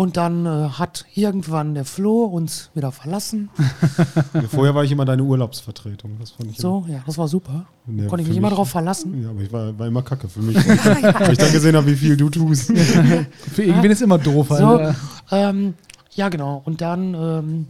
[0.00, 3.50] Und dann äh, hat irgendwann der Flo uns wieder verlassen.
[4.50, 6.16] Vorher war ich immer deine Urlaubsvertretung.
[6.18, 7.66] Das fand ich So, ja, das war super.
[7.86, 9.12] Ja, Konnte ich mich immer darauf verlassen.
[9.12, 10.56] immer, Ja, aber ich war, war immer kacke für mich.
[10.56, 12.72] Weil ich dann gesehen habe, wie viel du tust.
[13.52, 14.46] Für irgendwen ist immer doof.
[14.48, 14.96] So, Alter.
[15.32, 15.74] ähm,
[16.12, 16.62] ja, genau.
[16.64, 17.66] Und dann ähm,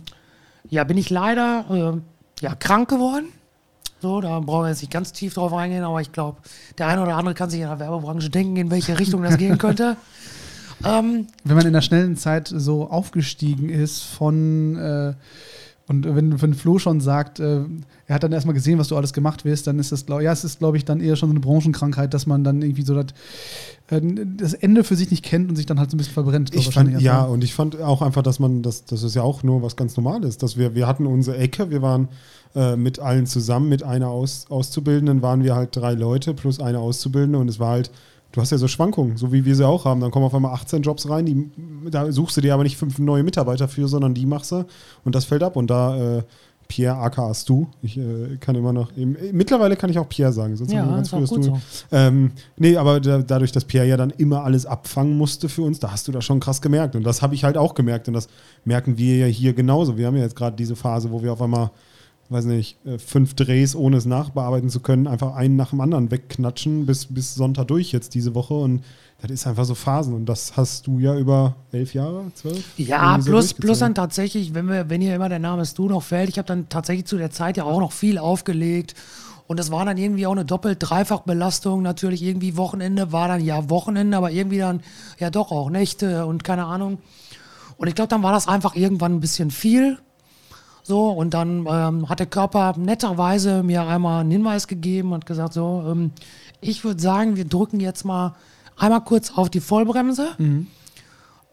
[0.68, 2.02] ja, bin ich leider ähm,
[2.40, 3.24] ja, krank geworden.
[4.00, 6.38] So, da brauchen wir jetzt nicht ganz tief drauf eingehen, aber ich glaube,
[6.78, 9.58] der eine oder andere kann sich in der Werbebranche denken, in welche Richtung das gehen
[9.58, 9.96] könnte.
[10.84, 15.14] Ähm, Wenn man in der schnellen Zeit so aufgestiegen ist von äh,
[15.90, 17.62] und wenn, wenn Flo schon sagt, äh,
[18.06, 20.30] er hat dann erstmal gesehen, was du alles gemacht wirst, dann ist das, glaub, ja,
[20.30, 22.94] es ist, glaube ich, dann eher schon so eine Branchenkrankheit, dass man dann irgendwie so
[22.94, 23.06] das,
[23.88, 24.00] äh,
[24.36, 26.54] das Ende für sich nicht kennt und sich dann halt so ein bisschen verbrennt.
[26.54, 29.42] Ich fand, ja, und ich fand auch einfach, dass man, das, das ist ja auch
[29.42, 32.06] nur was ganz Normales, dass wir, wir hatten unsere Ecke, wir waren
[32.54, 36.78] äh, mit allen zusammen, mit einer Aus, Auszubildenden waren wir halt drei Leute plus eine
[36.78, 37.90] Auszubildende und es war halt,
[38.32, 40.52] du hast ja so Schwankungen, so wie wir sie auch haben, dann kommen auf einmal
[40.54, 41.50] 18 Jobs rein, die,
[41.90, 44.64] da suchst du dir aber nicht fünf neue Mitarbeiter für, sondern die machst du
[45.04, 46.22] und das fällt ab und da äh,
[46.68, 50.56] Pierre aka du, ich äh, kann immer noch, eben, mittlerweile kann ich auch Pierre sagen,
[50.56, 51.60] sonst ja, ganz ist auch früh das gut Du- so.
[51.90, 55.80] ähm, nee, aber da, dadurch, dass Pierre ja dann immer alles abfangen musste für uns,
[55.80, 56.94] da hast du das schon krass gemerkt.
[56.94, 58.06] Und das habe ich halt auch gemerkt.
[58.06, 58.28] Und das
[58.64, 59.98] merken wir ja hier genauso.
[59.98, 61.72] Wir haben ja jetzt gerade diese Phase, wo wir auf einmal,
[62.30, 66.10] weiß nicht, äh, fünf Drehs, ohne es nachbearbeiten zu können, einfach einen nach dem anderen
[66.10, 68.54] wegknatschen bis, bis Sonntag durch jetzt diese Woche.
[68.54, 68.84] Und
[69.20, 70.14] das ist einfach so Phasen.
[70.14, 72.64] Und das hast du ja über elf Jahre, zwölf?
[72.78, 76.02] Ja, so plus, plus dann tatsächlich, wenn, wir, wenn hier immer der Name Stu noch
[76.02, 78.94] fällt, ich habe dann tatsächlich zu der Zeit ja auch noch viel aufgelegt.
[79.48, 81.82] Und das war dann irgendwie auch eine Doppelt-Dreifach-Belastung.
[81.82, 84.80] Natürlich irgendwie Wochenende war dann ja Wochenende, aber irgendwie dann
[85.18, 86.98] ja doch auch Nächte und keine Ahnung.
[87.76, 89.98] Und ich glaube, dann war das einfach irgendwann ein bisschen viel.
[90.82, 95.52] So, und dann ähm, hat der Körper netterweise mir einmal einen Hinweis gegeben und gesagt:
[95.52, 96.12] So, ähm,
[96.60, 98.34] ich würde sagen, wir drücken jetzt mal
[98.76, 100.28] einmal kurz auf die Vollbremse.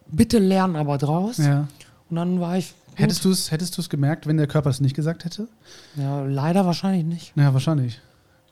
[0.09, 1.37] Bitte lernen aber draus.
[1.37, 1.67] Ja.
[2.09, 2.73] Und dann war ich.
[2.91, 2.99] Gut.
[3.03, 5.47] Hättest du es hättest du's gemerkt, wenn der Körper es nicht gesagt hätte?
[5.95, 7.33] Ja, leider wahrscheinlich nicht.
[7.35, 8.01] Ja, wahrscheinlich.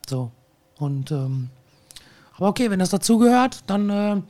[0.08, 0.32] So.
[0.78, 1.50] Und ähm,
[2.38, 4.22] aber okay, wenn das dazugehört, dann, äh,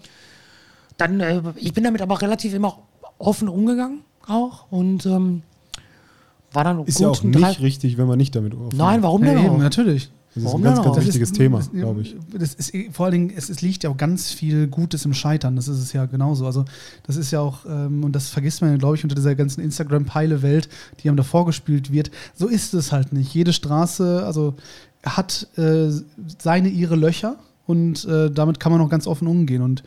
[0.98, 2.80] dann äh, ich bin damit aber relativ immer
[3.18, 5.44] offen umgegangen auch und ähm,
[6.56, 9.04] war dann Ist gut ja auch nicht Drei- richtig, wenn man nicht damit offen Nein,
[9.04, 9.60] warum Ja, denn eben, auch?
[9.60, 10.10] natürlich.
[10.34, 12.14] Das ist Warum ein ganz, ganz wichtiges ist- Thema, glaube ich.
[12.38, 15.56] Das ist vor allen Dingen, es, es liegt ja auch ganz viel Gutes im Scheitern.
[15.56, 16.46] Das ist es ja genauso.
[16.46, 16.66] Also,
[17.04, 19.62] das ist ja auch, ähm, und das vergisst man ja, glaube ich, unter dieser ganzen
[19.62, 20.68] Instagram-Peile-Welt,
[21.02, 22.12] die einem da vorgespielt wird.
[22.34, 23.34] So ist es halt nicht.
[23.34, 24.56] Jede Straße, also
[25.06, 25.90] hat äh,
[26.38, 29.62] seine, ihre Löcher und äh, damit kann man auch ganz offen umgehen.
[29.62, 29.84] Und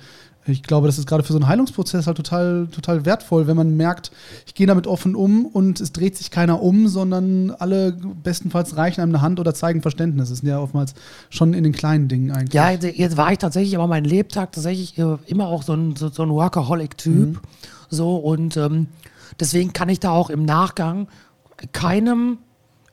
[0.48, 3.76] ich glaube, das ist gerade für so einen Heilungsprozess halt total, total wertvoll, wenn man
[3.76, 4.10] merkt,
[4.46, 9.00] ich gehe damit offen um und es dreht sich keiner um, sondern alle bestenfalls reichen
[9.00, 10.28] einem eine Hand oder zeigen Verständnis.
[10.30, 10.94] Das sind ja oftmals
[11.30, 12.54] schon in den kleinen Dingen eigentlich.
[12.54, 16.08] Ja, jetzt- war ich tatsächlich aber mein Lebtag tatsächlich äh, immer auch so ein, so,
[16.08, 17.40] so ein Workaholic-Typ.
[17.90, 18.86] So, und ähm,
[19.40, 21.08] deswegen kann ich da auch im Nachgang
[21.72, 22.38] keinem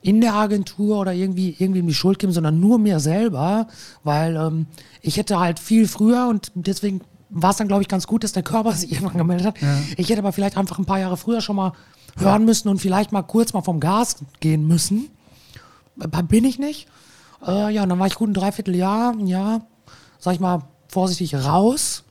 [0.01, 3.67] in der Agentur oder irgendwie, irgendwie die Schuld geben, sondern nur mir selber,
[4.03, 4.67] weil ähm,
[5.01, 7.01] ich hätte halt viel früher und deswegen
[7.35, 9.55] war es dann, glaube ich, ganz gut, dass der Körper sich irgendwann gemeldet hat.
[9.97, 11.73] Ich hätte aber vielleicht einfach ein paar Jahre früher schon mal
[12.17, 15.09] hören müssen und vielleicht mal kurz mal vom Gas gehen müssen.
[15.99, 16.87] Äh, Bin ich nicht.
[17.45, 19.67] Äh, ja, und dann war ich gut ein Dreivierteljahr, ein Jahr,
[20.17, 22.03] sag ich mal, vorsichtig raus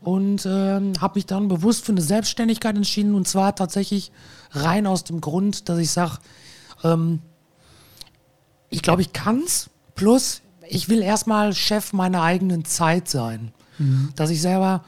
[0.00, 4.10] und ähm, habe mich dann bewusst für eine Selbstständigkeit entschieden und zwar tatsächlich
[4.52, 6.18] rein aus dem Grund, dass ich sage,
[6.82, 7.20] ähm,
[8.70, 9.68] ich glaube, ich kann's.
[9.94, 13.52] Plus, ich will erstmal Chef meiner eigenen Zeit sein.
[14.16, 14.84] Dass ich selber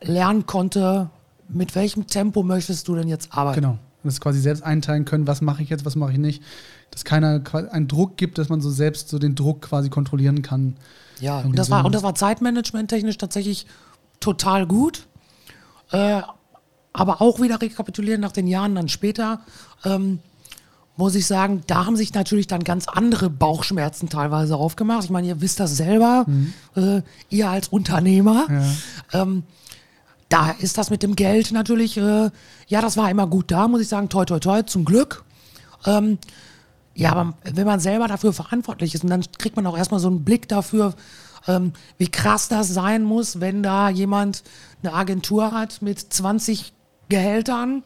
[0.00, 1.10] lernen konnte,
[1.48, 3.60] mit welchem Tempo möchtest du denn jetzt arbeiten?
[3.60, 3.78] Genau.
[4.04, 6.42] Das quasi selbst einteilen können, was mache ich jetzt, was mache ich nicht.
[6.90, 7.40] Dass keiner
[7.70, 10.76] einen Druck gibt, dass man so selbst so den Druck quasi kontrollieren kann.
[11.20, 11.72] Ja, und das, so.
[11.72, 13.66] war, und das war zeitmanagement-technisch tatsächlich
[14.18, 15.06] total gut.
[15.92, 16.22] Äh,
[16.92, 19.40] aber auch wieder rekapitulieren nach den Jahren dann später,
[19.84, 20.18] ähm,
[21.02, 25.02] muss ich sagen, da haben sich natürlich dann ganz andere Bauchschmerzen teilweise aufgemacht.
[25.02, 26.26] Ich meine, ihr wisst das selber,
[26.76, 28.46] äh, ihr als Unternehmer.
[29.12, 29.42] Ähm,
[30.28, 32.30] da ist das mit dem Geld natürlich, äh,
[32.68, 35.24] ja, das war immer gut da, muss ich sagen, toi, toi, toi, zum Glück.
[35.86, 36.18] Ähm,
[36.94, 40.06] ja, aber wenn man selber dafür verantwortlich ist, und dann kriegt man auch erstmal so
[40.06, 40.94] einen Blick dafür,
[41.48, 44.44] ähm, wie krass das sein muss, wenn da jemand
[44.84, 46.72] eine Agentur hat mit 20
[47.08, 47.82] Gehältern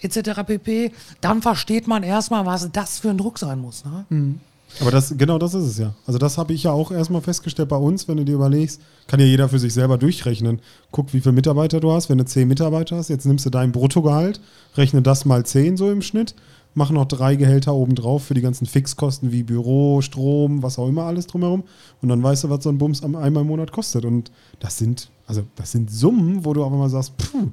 [0.00, 0.42] etc.
[0.46, 0.92] pp.
[1.20, 3.84] Dann versteht man erstmal, was das für ein Druck sein muss.
[3.84, 4.38] Ne?
[4.80, 5.94] Aber das, genau das ist es ja.
[6.06, 9.18] Also das habe ich ja auch erstmal festgestellt bei uns, wenn du dir überlegst, kann
[9.18, 10.60] ja jeder für sich selber durchrechnen.
[10.90, 12.10] Guck, wie viele Mitarbeiter du hast.
[12.10, 14.40] Wenn du 10 Mitarbeiter hast, jetzt nimmst du dein Bruttogehalt,
[14.76, 16.34] rechne das mal 10 so im Schnitt.
[16.74, 21.04] mach noch drei Gehälter obendrauf für die ganzen Fixkosten wie Büro, Strom, was auch immer
[21.04, 21.64] alles drumherum.
[22.02, 24.04] Und dann weißt du, was so ein Bums einmal im Monat kostet.
[24.04, 24.30] Und
[24.60, 27.48] das sind, also das sind Summen, wo du auch immer sagst, puh,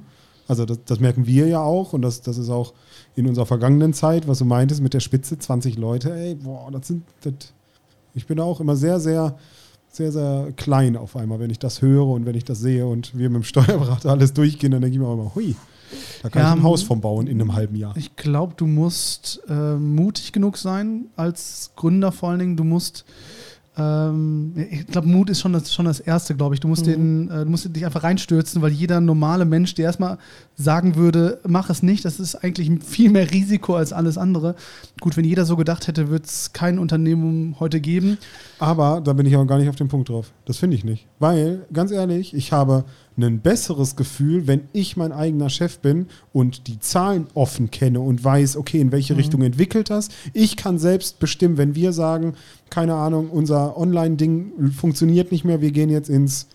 [0.48, 2.72] also das, das merken wir ja auch und das, das ist auch
[3.14, 6.88] in unserer vergangenen Zeit, was du meintest mit der Spitze, 20 Leute, ey, boah, das
[6.88, 7.34] sind, das,
[8.14, 9.36] ich bin auch immer sehr, sehr,
[9.88, 13.16] sehr, sehr klein auf einmal, wenn ich das höre und wenn ich das sehe und
[13.16, 15.56] wir mit dem Steuerberater alles durchgehen, dann denke ich mir auch immer, hui,
[16.22, 17.96] da kann Ja, ich ein Haus vom bauen in einem halben Jahr.
[17.96, 22.56] Ich glaube, du musst äh, mutig genug sein als Gründer vor allen Dingen.
[22.56, 23.04] Du musst,
[23.78, 26.60] ähm, ich glaube, Mut ist schon das, schon das Erste, glaube ich.
[26.60, 30.18] Du musst, den, äh, du musst dich einfach reinstürzen, weil jeder normale Mensch, der erstmal
[30.56, 34.54] sagen würde, mach es nicht, das ist eigentlich viel mehr Risiko als alles andere.
[35.00, 38.16] Gut, wenn jeder so gedacht hätte, wird es kein Unternehmen heute geben.
[38.58, 40.32] Aber da bin ich auch gar nicht auf den Punkt drauf.
[40.46, 41.06] Das finde ich nicht.
[41.18, 42.84] Weil, ganz ehrlich, ich habe
[43.16, 48.22] ein besseres Gefühl, wenn ich mein eigener Chef bin und die Zahlen offen kenne und
[48.22, 50.08] weiß, okay, in welche Richtung entwickelt das.
[50.32, 52.34] Ich kann selbst bestimmen, wenn wir sagen,
[52.68, 56.48] keine Ahnung, unser Online-Ding funktioniert nicht mehr, wir gehen jetzt ins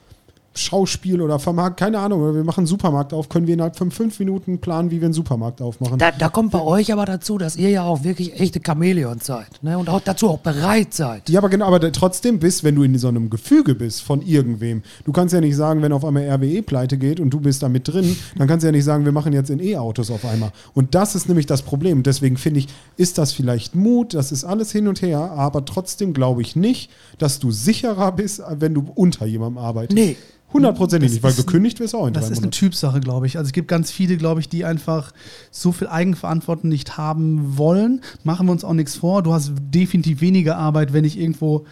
[0.54, 4.20] Schauspiel oder Vermarkt, keine Ahnung, wir machen einen Supermarkt auf, können wir innerhalb von fünf
[4.20, 5.98] Minuten planen, wie wir einen Supermarkt aufmachen.
[5.98, 9.64] Da, da kommt bei euch aber dazu, dass ihr ja auch wirklich echte Chamäleons seid.
[9.64, 9.78] Ne?
[9.78, 11.30] Und auch dazu auch bereit seid.
[11.30, 14.84] Ja, aber genau, aber trotzdem bist, wenn du in so einem Gefüge bist von irgendwem,
[15.06, 17.70] du kannst ja nicht sagen, wenn auf einmal RWE pleite geht und du bist da
[17.70, 20.52] mit drin, dann kannst du ja nicht sagen, wir machen jetzt in E-Autos auf einmal.
[20.74, 22.04] Und das ist nämlich das Problem.
[22.04, 26.14] Deswegen finde ich, ist das vielleicht Mut, das ist alles hin und her, aber trotzdem
[26.14, 29.96] glaube ich nicht, dass du sicherer bist, wenn du unter jemandem arbeitest.
[29.96, 30.18] Nee.
[30.54, 32.50] Hundertprozentig nicht, weil gekündigt wirst auch in Das ist eine.
[32.50, 33.38] Typsache, glaube ich.
[33.38, 35.14] Also es gibt ganz viele, glaube ich, die einfach
[35.50, 38.02] so viel Eigenverantwortung nicht haben wollen.
[38.24, 39.24] Machen wir uns auch nichts vor.
[39.24, 41.66] Du hast definitiv weniger Arbeit, wenn ich irgendwo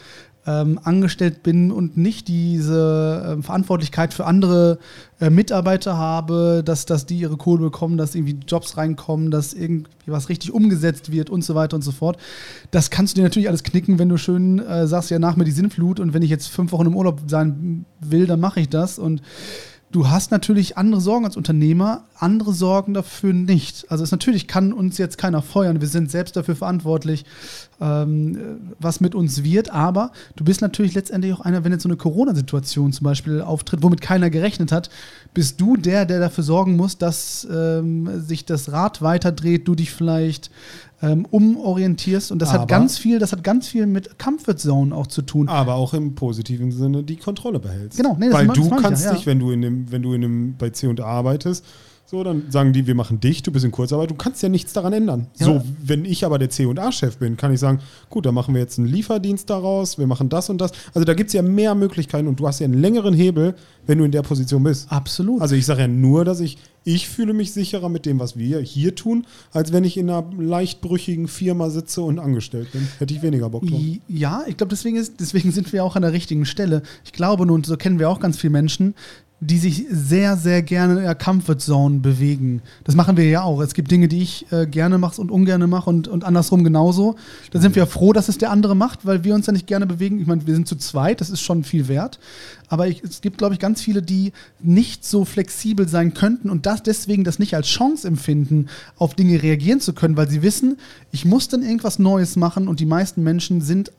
[0.45, 4.80] ähm, angestellt bin und nicht diese ähm, Verantwortlichkeit für andere
[5.19, 9.89] äh, Mitarbeiter habe, dass, dass die ihre Kohle bekommen, dass irgendwie Jobs reinkommen, dass irgendwie
[10.08, 12.17] was richtig umgesetzt wird und so weiter und so fort.
[12.71, 15.43] Das kannst du dir natürlich alles knicken, wenn du schön äh, sagst, ja, nach mir
[15.43, 18.69] die Sinnflut und wenn ich jetzt fünf Wochen im Urlaub sein will, dann mache ich
[18.69, 19.21] das und
[19.91, 23.89] Du hast natürlich andere Sorgen als Unternehmer, andere Sorgen dafür nicht.
[23.89, 25.82] Also es natürlich kann uns jetzt keiner feuern.
[25.82, 27.25] Wir sind selbst dafür verantwortlich,
[27.81, 28.37] ähm,
[28.79, 29.71] was mit uns wird.
[29.71, 33.81] Aber du bist natürlich letztendlich auch einer, wenn jetzt so eine Corona-Situation zum Beispiel auftritt,
[33.83, 34.89] womit keiner gerechnet hat,
[35.33, 39.91] bist du der, der dafür sorgen muss, dass ähm, sich das Rad weiterdreht, du dich
[39.91, 40.51] vielleicht
[41.01, 42.31] ähm, umorientierst.
[42.31, 45.21] Und das Aber- hat ganz viel, das hat ganz viel mit Comfort Zone auch zu
[45.21, 45.47] tun.
[45.47, 47.97] Aber auch im positiven Sinne die Kontrolle behältst.
[47.97, 49.15] Genau, nee, das Weil du kannst ja, ja.
[49.15, 51.65] dich, wenn du in dem, wenn du in dem bei C und A arbeitest,
[52.10, 54.74] so, dann sagen die, wir machen dich, du bist in Kurzarbeit, du kannst ja nichts
[54.74, 55.28] daran ändern.
[55.38, 55.45] Ja.
[55.45, 58.56] So, wenn ich aber der C und A-Chef bin, kann ich sagen, gut, dann machen
[58.56, 60.72] wir jetzt einen Lieferdienst daraus, wir machen das und das.
[60.95, 63.54] Also da gibt es ja mehr Möglichkeiten und du hast ja einen längeren Hebel,
[63.86, 64.91] wenn du in der Position bist.
[64.91, 65.39] Absolut.
[65.39, 68.60] Also ich sage ja nur, dass ich, ich fühle mich sicherer mit dem, was wir
[68.60, 72.88] hier tun, als wenn ich in einer leicht brüchigen Firma sitze und angestellt bin.
[72.98, 73.82] Hätte ich weniger Bock drauf.
[74.08, 76.82] Ja, ich glaube, deswegen, ist, deswegen sind wir auch an der richtigen Stelle.
[77.06, 78.95] Ich glaube, nun, so kennen wir auch ganz viele Menschen,
[79.41, 82.62] die sich sehr, sehr gerne in der Comfort Zone bewegen.
[82.84, 83.62] Das machen wir ja auch.
[83.62, 87.15] Es gibt Dinge, die ich äh, gerne mache und ungerne mache und, und andersrum genauso.
[87.52, 89.86] Da sind wir froh, dass es der andere macht, weil wir uns ja nicht gerne
[89.86, 90.19] bewegen.
[90.19, 92.19] Ich meine, wir sind zu zweit, das ist schon viel wert.
[92.67, 96.65] Aber ich, es gibt, glaube ich, ganz viele, die nicht so flexibel sein könnten und
[96.65, 100.78] das deswegen das nicht als Chance empfinden, auf Dinge reagieren zu können, weil sie wissen,
[101.12, 103.91] ich muss dann irgendwas Neues machen und die meisten Menschen sind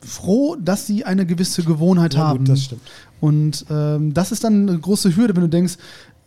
[0.00, 2.38] froh, dass sie eine gewisse Gewohnheit Ja, haben.
[2.40, 2.82] gut, das stimmt.
[3.20, 5.76] Und ähm, das ist dann eine große Hürde, wenn du denkst,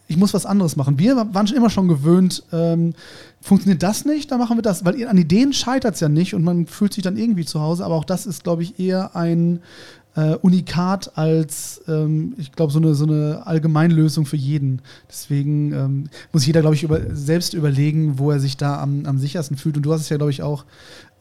[0.08, 0.98] ich muss was anderes machen.
[0.98, 2.94] Wir waren schon immer schon gewöhnt, ähm,
[3.42, 4.84] funktioniert das nicht, dann machen wir das.
[4.84, 7.86] Weil an Ideen scheitert es ja nicht und man fühlt sich dann irgendwie zu Hause.
[7.86, 9.60] Aber auch das ist, glaube ich, eher ein
[10.16, 14.82] äh, Unikat als, ähm, ich glaube, so eine, so eine Allgemeinlösung für jeden.
[15.08, 19.20] Deswegen ähm, muss jeder, glaube ich, über, selbst überlegen, wo er sich da am, am
[19.20, 19.78] sichersten fühlt.
[19.78, 20.66] Und du hast es ja, glaube ich, auch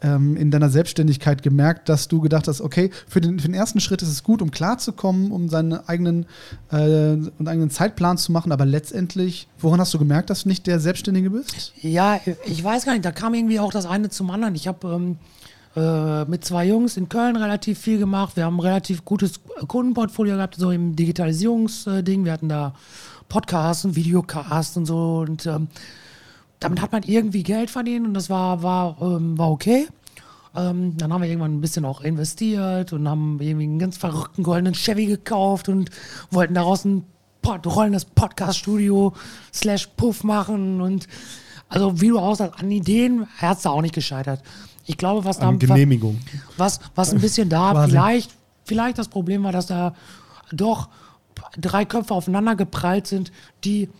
[0.03, 3.81] ähm, in deiner Selbstständigkeit gemerkt, dass du gedacht hast, okay, für den, für den ersten
[3.81, 6.27] Schritt ist es gut, um klarzukommen, um seinen eigenen,
[6.71, 10.67] äh, einen eigenen Zeitplan zu machen, aber letztendlich, woran hast du gemerkt, dass du nicht
[10.67, 11.73] der Selbstständige bist?
[11.81, 14.55] Ja, ich weiß gar nicht, da kam irgendwie auch das eine zum anderen.
[14.55, 15.19] Ich habe ähm,
[15.77, 18.37] äh, mit zwei Jungs in Köln relativ viel gemacht.
[18.37, 22.25] Wir haben ein relativ gutes Kundenportfolio gehabt, so im Digitalisierungsding.
[22.25, 22.75] Wir hatten da
[23.29, 25.25] Podcasts und Videocasts und so.
[25.27, 25.69] Und ähm,
[26.61, 29.88] damit hat man irgendwie Geld verdient und das war, war, ähm, war okay.
[30.57, 34.42] Ähm, dann haben wir irgendwann ein bisschen auch investiert und haben irgendwie einen ganz verrückten
[34.42, 35.90] goldenen Chevy gekauft und
[36.31, 37.05] wollten daraus ein
[37.42, 39.12] Pod rollendes Podcast-Studio
[39.55, 41.07] slash Puff machen und
[41.68, 44.43] also wie du auch sagst, an Ideen hat es da auch nicht gescheitert.
[44.87, 46.18] Ich glaube, was da Genehmigung.
[46.57, 47.91] was, was ein bisschen da Quasi.
[47.91, 48.30] vielleicht,
[48.64, 49.95] vielleicht das Problem war, dass da
[50.51, 50.89] doch
[51.59, 53.30] drei Köpfe aufeinander geprallt sind,
[53.64, 53.91] die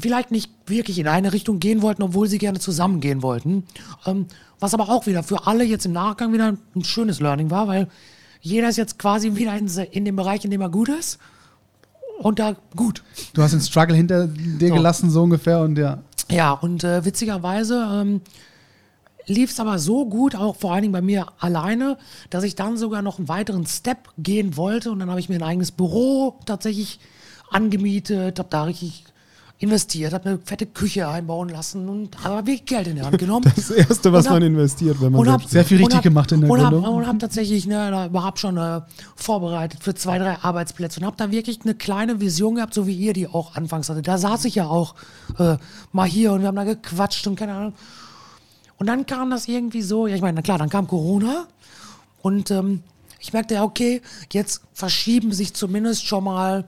[0.00, 3.64] vielleicht nicht wirklich in eine Richtung gehen wollten, obwohl sie gerne zusammengehen wollten.
[4.06, 4.26] Ähm,
[4.60, 7.88] was aber auch wieder für alle jetzt im Nachgang wieder ein schönes Learning war, weil
[8.40, 11.18] jeder ist jetzt quasi wieder in, in dem Bereich, in dem er gut ist.
[12.18, 13.04] Und da gut.
[13.32, 14.74] Du hast den Struggle hinter dir So.
[14.74, 15.98] gelassen, so ungefähr, und ja.
[16.30, 18.20] Ja, und äh, witzigerweise ähm,
[19.26, 21.96] lief es aber so gut, auch vor allen Dingen bei mir alleine,
[22.30, 24.90] dass ich dann sogar noch einen weiteren Step gehen wollte.
[24.90, 26.98] Und dann habe ich mir ein eigenes Büro tatsächlich
[27.50, 29.04] angemietet, habe da richtig
[29.60, 33.50] investiert, habe eine fette Küche einbauen lassen und aber wirklich Geld in die Hand genommen.
[33.56, 36.42] Das Erste, was hab- man investiert, wenn man hab, Sehr viel richtig hab, gemacht in
[36.42, 36.94] der und hab, Gründung.
[36.94, 38.82] Und habe tatsächlich ne, überhaupt schon äh,
[39.16, 42.94] vorbereitet für zwei, drei Arbeitsplätze und habe da wirklich eine kleine Vision gehabt, so wie
[42.94, 44.02] ihr die auch anfangs hatte.
[44.02, 44.94] Da saß ich ja auch
[45.38, 45.56] äh,
[45.90, 47.72] mal hier und wir haben da gequatscht und keine Ahnung.
[48.76, 51.48] Und dann kam das irgendwie so, ja ich meine, na klar, dann kam Corona
[52.22, 52.84] und ähm,
[53.18, 54.02] ich merkte ja, okay,
[54.32, 56.64] jetzt verschieben sich zumindest schon mal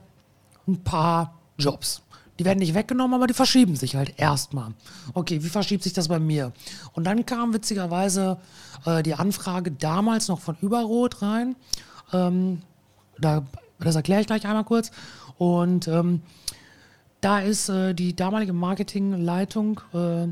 [0.67, 2.01] ein paar Jobs.
[2.41, 4.73] Die werden nicht weggenommen, aber die verschieben sich halt erstmal.
[5.13, 6.53] Okay, wie verschiebt sich das bei mir?
[6.93, 8.39] Und dann kam witzigerweise
[8.83, 11.55] äh, die Anfrage damals noch von Überrot rein.
[12.11, 12.63] Ähm,
[13.19, 13.45] da,
[13.79, 14.89] das erkläre ich gleich einmal kurz.
[15.37, 16.23] Und ähm,
[17.19, 20.29] da ist äh, die damalige Marketingleitung äh,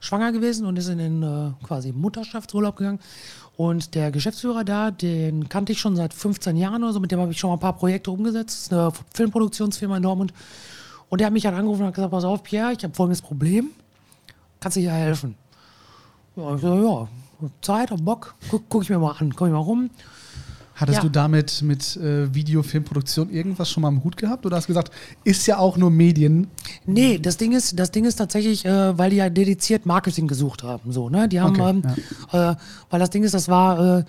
[0.00, 2.98] schwanger gewesen und ist in den äh, quasi Mutterschaftsurlaub gegangen.
[3.56, 7.20] Und der Geschäftsführer da, den kannte ich schon seit 15 Jahren oder so, mit dem
[7.20, 8.48] habe ich schon mal ein paar Projekte umgesetzt.
[8.56, 10.34] Das ist eine Filmproduktionsfirma in Dortmund.
[11.10, 13.20] Und der hat mich halt angerufen und hat gesagt, pass auf, Pierre, ich habe folgendes
[13.20, 13.70] Problem.
[14.60, 15.34] Kannst du hier helfen?
[16.36, 17.08] Ja, ich so,
[17.42, 19.90] ja, Zeit, hab Bock, guck, guck ich mir mal an, guck ich mal rum.
[20.76, 21.02] Hattest Ja.
[21.02, 24.46] du damit mit äh, Videofilmproduktion irgendwas schon mal im Hut gehabt?
[24.46, 24.90] Oder hast du gesagt,
[25.24, 26.46] ist ja auch nur Medien?
[26.86, 30.62] Nee, das Ding ist, das Ding ist tatsächlich, äh, weil die ja dediziert Marketing gesucht
[30.62, 30.90] haben.
[30.92, 31.28] So, ne?
[31.28, 31.70] Die haben, Okay,
[32.32, 32.54] ähm, äh,
[32.88, 34.04] weil das Ding ist, das war äh,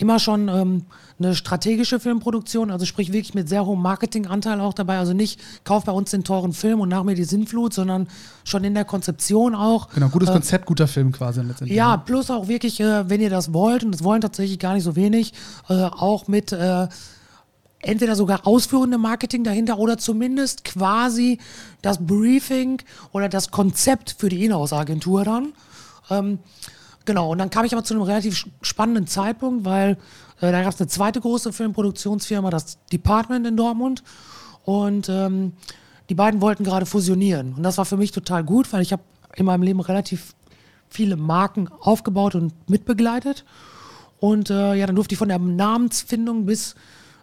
[0.00, 0.86] immer schon ähm,
[1.18, 4.98] eine strategische Filmproduktion, also sprich wirklich mit sehr hohem Marketinganteil auch dabei.
[4.98, 8.08] Also nicht, kauf bei uns den teuren Film und nach mir die Sinnflut, sondern
[8.44, 9.88] schon in der Konzeption auch.
[9.90, 11.76] Genau, gutes Konzept, guter Film quasi letztendlich.
[11.76, 14.84] Ja, plus auch wirklich, äh, wenn ihr das wollt, und das wollen tatsächlich gar nicht
[14.84, 15.34] so wenig,
[15.68, 16.88] äh, auch mit äh,
[17.82, 21.38] entweder sogar ausführende Marketing dahinter oder zumindest quasi
[21.82, 22.80] das Briefing
[23.12, 25.52] oder das Konzept für die Inhouse-Agentur dann.
[26.10, 26.38] Ähm,
[27.04, 29.98] genau, und dann kam ich aber zu einem relativ spannenden Zeitpunkt, weil
[30.40, 34.02] äh, da gab es eine zweite große Filmproduktionsfirma, das Department in Dortmund.
[34.64, 35.52] Und ähm,
[36.08, 37.54] die beiden wollten gerade fusionieren.
[37.54, 39.02] Und das war für mich total gut, weil ich habe
[39.36, 40.34] in meinem Leben relativ
[40.88, 43.44] viele Marken aufgebaut und mitbegleitet.
[44.18, 46.74] Und äh, ja, dann durfte ich von der Namensfindung bis,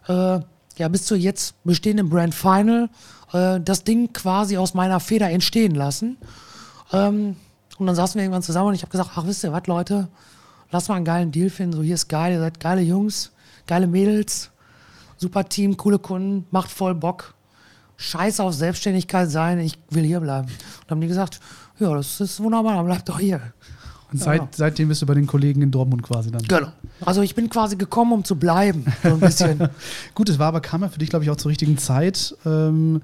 [0.08, 0.40] äh,
[0.76, 2.88] ja, bis zur jetzt bestehenden Brand Final
[3.32, 6.16] äh, das Ding quasi aus meiner Feder entstehen lassen.
[6.92, 7.36] Ähm,
[7.78, 10.08] und dann saßen wir irgendwann zusammen und ich habe gesagt, ach wisst ihr was, Leute,
[10.70, 11.76] lass mal einen geilen Deal finden.
[11.76, 13.32] So, hier ist geil, ihr seid geile Jungs,
[13.66, 14.50] geile Mädels,
[15.16, 17.34] super Team, coole Kunden, macht voll Bock.
[17.96, 20.46] Scheiß auf Selbstständigkeit sein, ich will hier bleiben.
[20.46, 20.56] Und
[20.86, 21.40] dann haben die gesagt,
[21.80, 23.40] ja, das ist wunderbar, dann bleib doch hier.
[24.10, 26.42] Und seit, seitdem bist du bei den Kollegen in Dortmund quasi dann.
[26.42, 26.68] Genau.
[27.04, 28.86] Also ich bin quasi gekommen, um zu bleiben.
[29.02, 29.68] So ein bisschen.
[30.14, 32.34] Gut, es war aber kam ja für dich, glaube ich, auch zur richtigen Zeit.
[32.46, 33.02] Ähm,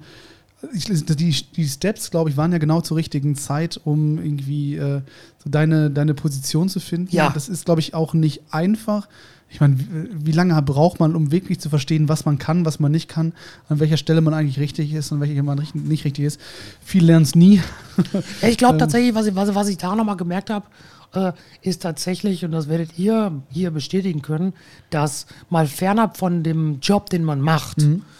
[0.73, 5.01] ich, die, die Steps, glaube ich, waren ja genau zur richtigen Zeit, um irgendwie äh,
[5.43, 7.15] so deine, deine Position zu finden.
[7.15, 7.29] Ja.
[7.29, 9.07] Das ist, glaube ich, auch nicht einfach.
[9.49, 12.79] Ich meine, wie, wie lange braucht man, um wirklich zu verstehen, was man kann, was
[12.79, 13.33] man nicht kann,
[13.69, 16.41] an welcher Stelle man eigentlich richtig ist und welcher man richtig, nicht richtig ist?
[16.81, 17.61] Viel lernen es nie.
[18.41, 20.65] Ja, ich glaube tatsächlich, was ich, was, was ich da nochmal gemerkt habe,
[21.13, 24.53] äh, ist tatsächlich, und das werdet ihr hier bestätigen können,
[24.89, 27.77] dass mal fernab von dem Job, den man macht,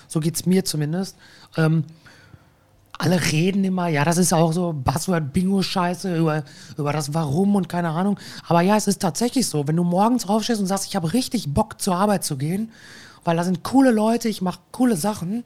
[0.07, 1.17] so geht es mir zumindest,
[1.57, 1.83] ähm,
[2.97, 6.43] alle reden immer, ja, das ist auch so Buzzword-Bingo-Scheiße über,
[6.77, 8.19] über das Warum und keine Ahnung.
[8.47, 11.53] Aber ja, es ist tatsächlich so, wenn du morgens aufstehst und sagst, ich habe richtig
[11.53, 12.71] Bock zur Arbeit zu gehen,
[13.23, 15.43] weil da sind coole Leute, ich mache coole Sachen.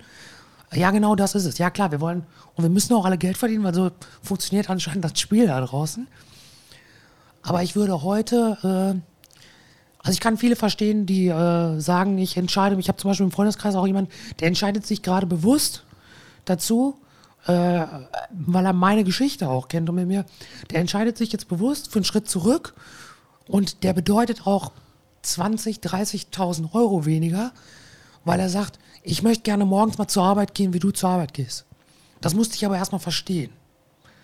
[0.73, 1.57] Ja, genau das ist es.
[1.57, 2.23] Ja, klar, wir wollen
[2.55, 3.89] und wir müssen auch alle Geld verdienen, weil so
[4.21, 6.07] funktioniert anscheinend das Spiel da draußen.
[7.41, 9.17] Aber ich würde heute, äh,
[10.03, 12.85] also ich kann viele verstehen, die äh, sagen, ich entscheide mich.
[12.85, 15.83] Ich habe zum Beispiel im Freundeskreis auch jemanden, der entscheidet sich gerade bewusst
[16.45, 16.95] dazu,
[17.47, 17.85] äh,
[18.31, 20.25] weil er meine Geschichte auch kennt und mit mir,
[20.71, 22.73] der entscheidet sich jetzt bewusst für einen Schritt zurück
[23.47, 24.71] und der bedeutet auch
[25.23, 27.51] 20, 30.000 Euro weniger,
[28.25, 31.33] weil er sagt, ich möchte gerne morgens mal zur Arbeit gehen, wie du zur Arbeit
[31.33, 31.65] gehst.
[32.21, 33.51] Das musste ich aber erstmal verstehen.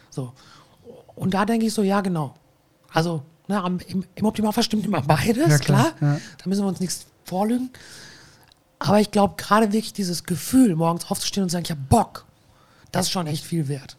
[0.10, 0.34] So.
[1.16, 2.36] Und da denke ich so, ja, genau.
[2.92, 5.92] Also, ne, im, im Optimalfall stimmt immer beides, Ja, klar.
[5.98, 6.20] klar, ja.
[6.38, 7.70] Da müssen wir uns nichts vorlügen.
[8.80, 12.26] Aber ich glaube, gerade wirklich dieses Gefühl, morgens aufzustehen und zu sagen, ich habe Bock,
[12.96, 13.98] das ist schon echt viel wert.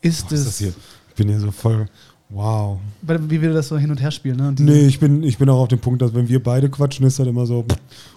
[0.00, 0.44] Ist Was ist es.
[0.46, 0.72] das hier?
[1.08, 1.88] Ich bin hier so voll
[2.30, 2.78] Wow.
[3.00, 4.36] Weil- Wie wir das so hin und her spielen.
[4.36, 4.54] Ne?
[4.58, 7.18] Nee, ich bin, ich bin auch auf dem Punkt, dass wenn wir beide quatschen, ist
[7.18, 7.64] das immer so.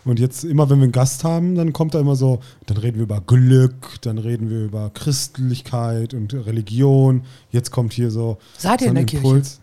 [0.04, 2.98] Und jetzt immer, wenn wir einen Gast haben, dann kommt da immer so, dann reden
[2.98, 7.22] wir über Glück, dann reden wir über Christlichkeit und Religion.
[7.52, 8.38] Jetzt kommt hier so.
[8.58, 9.61] Seid ihr so in ein der Impuls.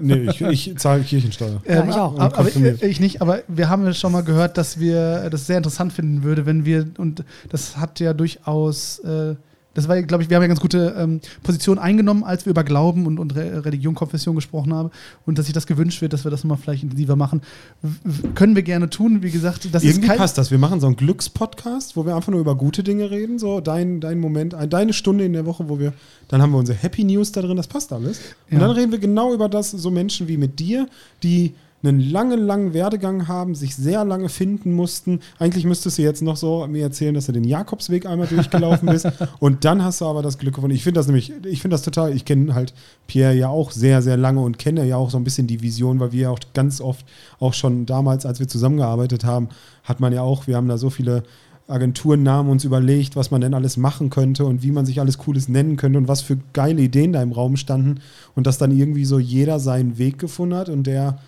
[0.00, 1.62] Nee, ich, ich zahle Kirchensteuer.
[1.66, 2.18] Ja, Ähm, ich auch.
[2.18, 5.92] Aber, ich nicht, aber wir haben ja schon mal gehört, dass wir das sehr interessant
[5.92, 9.34] finden würde, wenn wir, und das hat ja durchaus, äh,
[9.76, 12.64] das war, glaube ich, wir haben ja ganz gute ähm, Position eingenommen, als wir über
[12.64, 14.90] Glauben und, und Re Religion, Konfession gesprochen haben
[15.26, 17.42] und dass sich das gewünscht wird, dass wir das nochmal vielleicht intensiver machen.
[17.82, 20.50] W können wir gerne tun, wie gesagt, das Irgendwie passt das.
[20.50, 23.38] Wir machen so einen Glückspodcast, wo wir einfach nur über gute Dinge reden.
[23.38, 25.92] So dein, dein Moment, ein- deine Stunde in der Woche, wo wir,
[26.28, 28.18] dann haben wir unsere Happy News da drin, das passt alles.
[28.50, 28.60] Und Ja.
[28.60, 30.88] dann reden wir genau über das, so Menschen wie mit dir,
[31.22, 35.20] die einen langen, langen Werdegang haben, sich sehr lange finden mussten.
[35.38, 39.08] Eigentlich müsstest du jetzt noch so mir erzählen, dass du den Jakobsweg einmal durchgelaufen bist.
[39.38, 40.74] Und dann hast du aber das Glück gefunden.
[40.74, 42.74] Ich finde das nämlich, ich finde das total, ich kenne halt
[43.06, 46.00] Pierre ja auch sehr, sehr lange und kenne ja auch so ein bisschen die Vision,
[46.00, 47.04] weil wir ja auch ganz oft,
[47.38, 49.48] auch schon damals, als wir zusammengearbeitet haben,
[49.84, 51.22] hat man ja auch, wir haben da so viele
[51.68, 55.48] Agenturnamen uns überlegt, was man denn alles machen könnte und wie man sich alles Cooles
[55.48, 58.00] nennen könnte und was für geile Ideen da im Raum standen
[58.34, 61.18] und dass dann irgendwie so jeder seinen Weg gefunden hat und der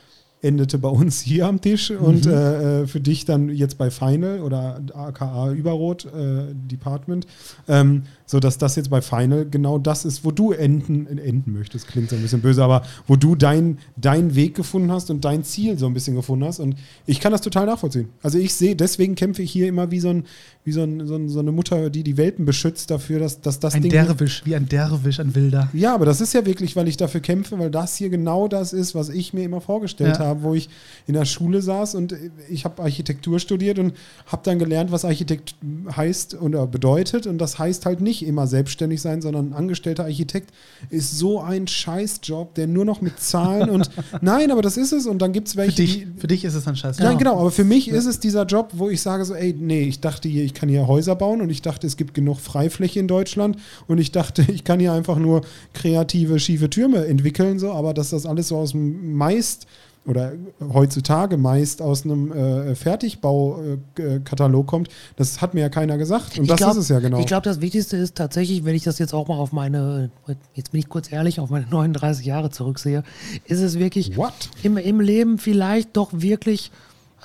[0.42, 4.40] endete bei uns hier am Tisch und äh, äh, für dich dann jetzt bei Final
[4.40, 7.26] oder aka Überrot äh, Department,
[7.68, 11.88] ähm, so dass das jetzt bei Final genau das ist, wo du enden, enden möchtest,
[11.88, 15.42] klingt so ein bisschen böse, aber wo du dein, deinen Weg gefunden hast und dein
[15.42, 16.76] Ziel so ein bisschen gefunden hast und
[17.06, 18.10] ich kann das total nachvollziehen.
[18.22, 20.24] Also ich sehe, deswegen kämpfe ich hier immer wie so, ein,
[20.64, 23.58] wie so, ein, so, ein, so eine Mutter, die die Welpen beschützt dafür, dass, dass
[23.60, 25.70] das ein Ding Derwisch, wie ein Derwisch, ein Wilder.
[25.72, 28.74] ja, aber das ist ja wirklich, weil ich dafür kämpfe, weil das hier genau das
[28.74, 30.26] ist, was ich mir immer vorgestellt Ja.
[30.26, 30.68] habe, wo ich
[31.06, 32.14] in der Schule saß und
[32.50, 33.94] ich habe Architektur studiert und
[34.26, 35.54] habe dann gelernt, was Architekt
[35.96, 37.26] heißt oder bedeutet.
[37.26, 40.50] Und das heißt halt nicht immer selbstständig sein, sondern ein angestellter Architekt
[40.90, 43.90] ist so ein Scheißjob, der nur noch mit Zahlen und
[44.20, 45.06] nein, aber das ist es.
[45.06, 46.98] Und dann gibt es Für welche, dich, die, für dich ist es ein Scheiß.
[46.98, 49.82] Nein, genau, aber für mich ist es dieser Job, wo ich sage so, ey, nee,
[49.82, 53.00] ich dachte hier, ich kann hier Häuser bauen und ich dachte, es gibt genug Freifläche
[53.00, 53.56] in Deutschland
[53.86, 55.42] und ich dachte, ich kann hier einfach nur
[55.74, 59.66] kreative, schiefe Türme entwickeln, so, aber dass das alles so aus dem meist
[60.06, 60.32] oder
[60.72, 66.36] heutzutage meist aus einem äh, Fertigbaukatalog kommt, das hat mir ja keiner gesagt.
[66.38, 67.18] Und Ich das glaub- ist es ja genau.
[67.18, 70.10] Ich glaube, das Wichtigste ist tatsächlich, wenn ich das jetzt auch mal auf meine,
[70.54, 73.02] jetzt bin ich kurz ehrlich, auf meine 39 Jahre zurücksehe,
[73.46, 74.32] ist es wirklich What?
[74.62, 76.70] im, im Leben vielleicht doch wirklich,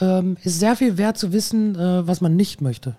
[0.01, 2.95] ähm, ist sehr viel wert zu wissen, äh, was man nicht möchte.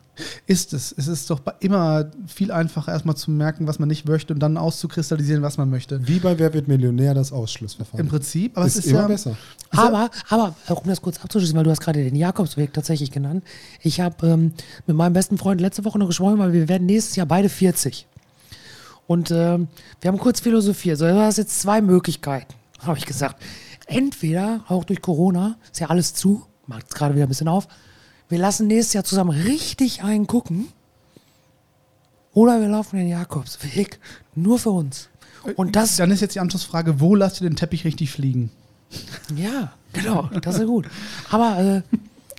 [0.47, 0.95] Ist es.
[0.97, 4.57] Es ist doch immer viel einfacher, erstmal zu merken, was man nicht möchte und dann
[4.57, 6.07] auszukristallisieren, was man möchte.
[6.07, 8.01] Wie bei Wer wird Millionär das Ausschlussverfahren.
[8.01, 8.57] Im Prinzip.
[8.57, 9.37] Aber ist, es ist immer ja, besser.
[9.71, 13.43] Aber, aber, äh, um das kurz abzuschließen, weil du hast gerade den Jakobsweg tatsächlich genannt.
[13.83, 14.53] Ich habe ähm,
[14.87, 18.07] mit meinem besten Freund letzte Woche noch gesprochen, weil wir werden nächstes Jahr beide 40.
[19.07, 19.69] Und ähm,
[20.01, 20.99] wir haben kurz philosophiert.
[20.99, 23.43] So, du hast jetzt zwei Möglichkeiten, habe ich gesagt.
[23.87, 27.69] Entweder, auch durch Corona, ist ja alles zu, macht jetzt gerade wieder ein bisschen auf,
[28.29, 30.69] wir lassen nächstes Jahr zusammen richtig einen gucken.
[32.33, 34.01] Oder wir laufen den Jakobsweg
[34.35, 35.09] nur für uns.
[35.57, 38.51] Und das, Dann ist jetzt die Anschlussfrage, wo lasst ihr den Teppich richtig fliegen?
[39.37, 40.89] Ja, genau, das ist gut.
[41.31, 41.83] Aber äh,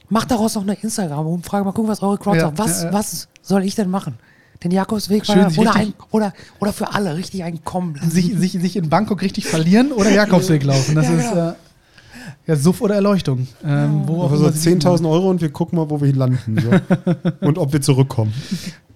[0.10, 2.58] macht daraus noch eine Instagram-Umfrage, mal gucken, was eure Crowd Ja, sagt.
[2.58, 2.94] Was, ja, ja.
[2.94, 4.16] was soll ich denn machen?
[4.64, 8.10] Den Jakobsweg Schön, oder, sich oder, ein, oder, oder für alle richtig einen kommen lassen.
[8.10, 10.96] Sich, sich, sich in Bangkok richtig verlieren oder Jakobsweg laufen?
[10.96, 11.50] Das ist genau.
[11.50, 11.54] äh,
[12.48, 13.48] ja Suff oder Erleuchtung.
[13.64, 14.82] Ähm, wo sie liegen.
[14.82, 16.58] 10.000 Euro und wir gucken mal, wo wir landen.
[16.62, 16.70] So.
[17.48, 18.34] und ob wir zurückkommen.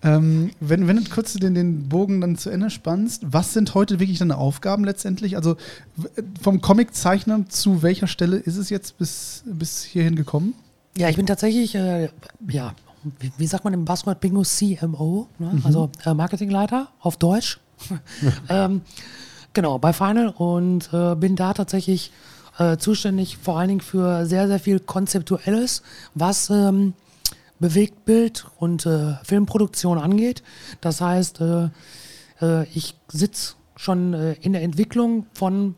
[0.02, 4.00] Ähm, wenn, wenn du kurz den, den Bogen dann zu Ende spannst, was sind heute
[4.00, 5.36] wirklich deine Aufgaben letztendlich?
[5.36, 5.58] Also
[5.97, 6.08] w-
[6.41, 10.54] vom Comiczeichner zu welcher Stelle ist es jetzt bis, bis hierhin gekommen?
[10.97, 12.10] Ja, ich bin tatsächlich, äh,
[12.47, 12.74] ja,
[13.20, 15.62] wie, wie sagt man im Buzzword Bingo, CMO, ne?
[15.64, 17.60] also äh, Marketingleiter auf Deutsch.
[18.50, 18.82] ähm,
[19.52, 22.12] genau, bei Final und äh, bin da tatsächlich
[22.60, 25.82] äh, zuständig vor allen Dingen für sehr, sehr viel Konzeptuelles,
[26.14, 26.93] was ähm,
[27.60, 30.43] Bewegtbild und äh, Filmproduktion angeht.
[30.82, 31.70] Das heißt, äh,
[32.41, 35.76] äh, ich sitze schon äh, in der Entwicklung von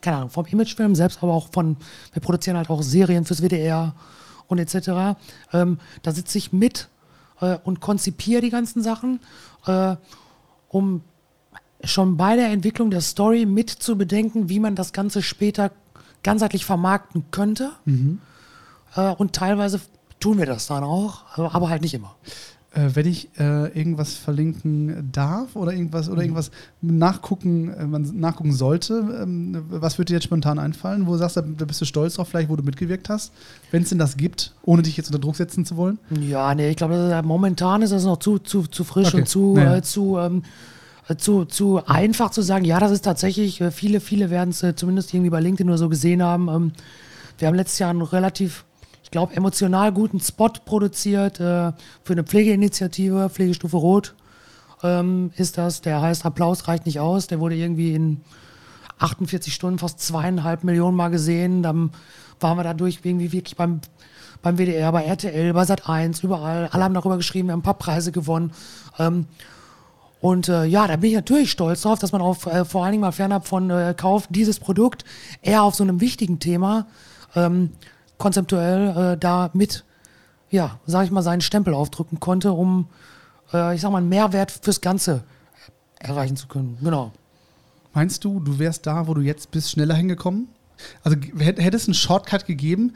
[0.00, 1.76] keine Ahnung, vom Imagefilm selbst, aber auch von,
[2.14, 3.94] wir produzieren halt auch Serien fürs WDR
[4.48, 5.18] und etc.
[5.52, 6.88] Ähm, da sitze ich mit
[7.64, 9.20] und konzipiere die ganzen Sachen,
[10.68, 11.02] um
[11.84, 15.70] schon bei der Entwicklung der Story mit zu bedenken, wie man das Ganze später
[16.22, 17.70] ganzheitlich vermarkten könnte.
[18.96, 19.80] Äh, und teilweise
[20.18, 22.14] tun wir das dann auch, aber halt nicht immer.
[22.72, 26.52] Äh, wenn ich äh, irgendwas verlinken darf oder irgendwas oder irgendwas
[26.82, 31.06] nachgucken, äh, man nachgucken sollte, ähm, was würde dir jetzt spontan einfallen?
[31.08, 33.32] Wo sagst du, da bist du stolz drauf, vielleicht, wo du mitgewirkt hast,
[33.72, 35.98] wenn es denn das gibt, ohne dich jetzt unter Druck setzen zu wollen?
[36.10, 39.16] Ja, nee, ich glaube, momentan ist das noch zu, zu, zu frisch Okay.
[39.22, 39.76] und zu, Naja.
[39.78, 40.42] äh, zu, ähm, äh,
[41.16, 44.74] zu, zu einfach zu sagen, ja, das ist tatsächlich, äh, viele, viele werden es äh,
[44.74, 46.48] zumindest irgendwie bei LinkedIn oder so gesehen haben.
[46.48, 46.72] Ähm,
[47.38, 48.64] wir haben letztes Jahr einen relativ,
[49.02, 51.72] ich glaube, emotional guten Spot produziert äh,
[52.04, 54.14] für eine Pflegeinitiative, Pflegestufe Rot
[54.82, 55.80] ähm, ist das.
[55.80, 57.26] Der heißt Applaus reicht nicht aus.
[57.26, 58.20] Der wurde irgendwie in
[58.98, 61.62] 48 Stunden fast zweieinhalb Millionen Mal gesehen.
[61.62, 61.90] Dann
[62.38, 63.80] waren wir dadurch irgendwie wirklich beim,
[64.42, 66.68] beim WDR, bei RTL, bei Sat1, überall.
[66.72, 68.52] Alle haben darüber geschrieben, wir haben ein paar Preise gewonnen.
[68.98, 69.26] Ähm,
[70.20, 72.92] und äh, ja, da bin ich natürlich stolz drauf, dass man auf, äh, vor allen
[72.92, 75.04] Dingen mal fernab von äh, Kauf dieses Produkt
[75.40, 76.86] eher auf so einem wichtigen Thema
[77.34, 77.70] ähm,
[78.18, 79.84] konzeptuell äh, da mit,
[80.50, 82.88] ja, sag ich mal, seinen Stempel aufdrücken konnte, um,
[83.52, 85.24] äh, ich sag mal, einen Mehrwert fürs Ganze
[85.98, 86.76] erreichen zu können.
[86.82, 87.12] Genau.
[87.94, 90.48] Meinst du, du wärst da, wo du jetzt bist, schneller hingekommen?
[91.02, 92.94] Also hätte es einen Shortcut gegeben,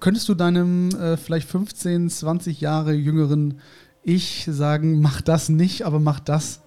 [0.00, 3.60] könntest du deinem äh, vielleicht 15, 20 Jahre jüngeren
[4.02, 6.60] Ich sagen, mach das nicht, aber mach das?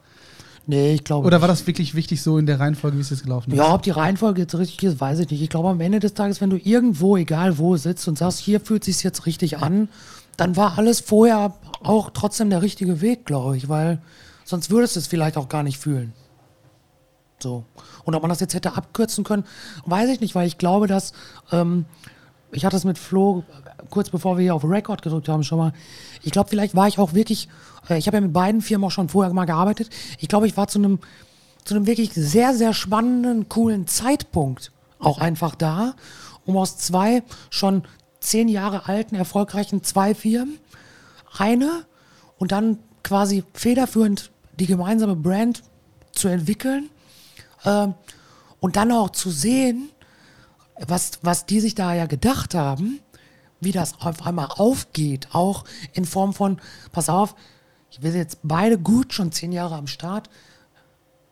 [0.67, 3.23] Nee, ich glaube Oder war das wirklich wichtig so in der Reihenfolge, wie es jetzt
[3.23, 3.57] gelaufen ist?
[3.57, 5.41] Ja, ob die Reihenfolge jetzt richtig ist, weiß ich nicht.
[5.41, 8.59] Ich glaube, am Ende des Tages, wenn du irgendwo, egal wo, sitzt und sagst, hier
[8.59, 9.89] fühlt sich jetzt richtig an,
[10.37, 13.99] dann war alles vorher auch trotzdem der richtige Weg, glaube ich, weil
[14.45, 16.13] sonst würdest du es vielleicht auch gar nicht fühlen.
[17.39, 17.65] So.
[18.03, 19.45] Und ob man das jetzt hätte abkürzen können,
[19.85, 21.13] weiß ich nicht, weil ich glaube, dass,
[21.51, 21.85] ähm,
[22.51, 23.43] ich hatte es mit Flo
[23.89, 25.73] kurz bevor wir hier auf Record gedrückt haben schon mal,
[26.21, 27.47] ich glaube, vielleicht war ich auch wirklich,
[27.89, 29.89] äh, ich habe ja mit beiden Firmen auch schon vorher mal gearbeitet,
[30.19, 30.99] ich glaube, ich war zu einem
[31.65, 35.93] zu einem wirklich sehr, sehr spannenden, coolen Zeitpunkt auch einfach da,
[36.45, 37.83] um aus zwei schon
[38.19, 40.57] zehn Jahre alten, erfolgreichen zwei Firmen
[41.37, 41.85] eine
[42.37, 45.63] und dann quasi federführend die gemeinsame Brand
[46.11, 46.89] zu entwickeln
[47.65, 47.93] ähm,
[48.59, 49.89] und dann auch zu sehen,
[50.87, 52.99] was, was die sich da ja gedacht haben,
[53.59, 56.59] wie das auf einmal aufgeht, auch in Form von,
[56.91, 57.35] pass auf,
[57.91, 60.29] ich will jetzt beide gut, schon zehn Jahre am Start,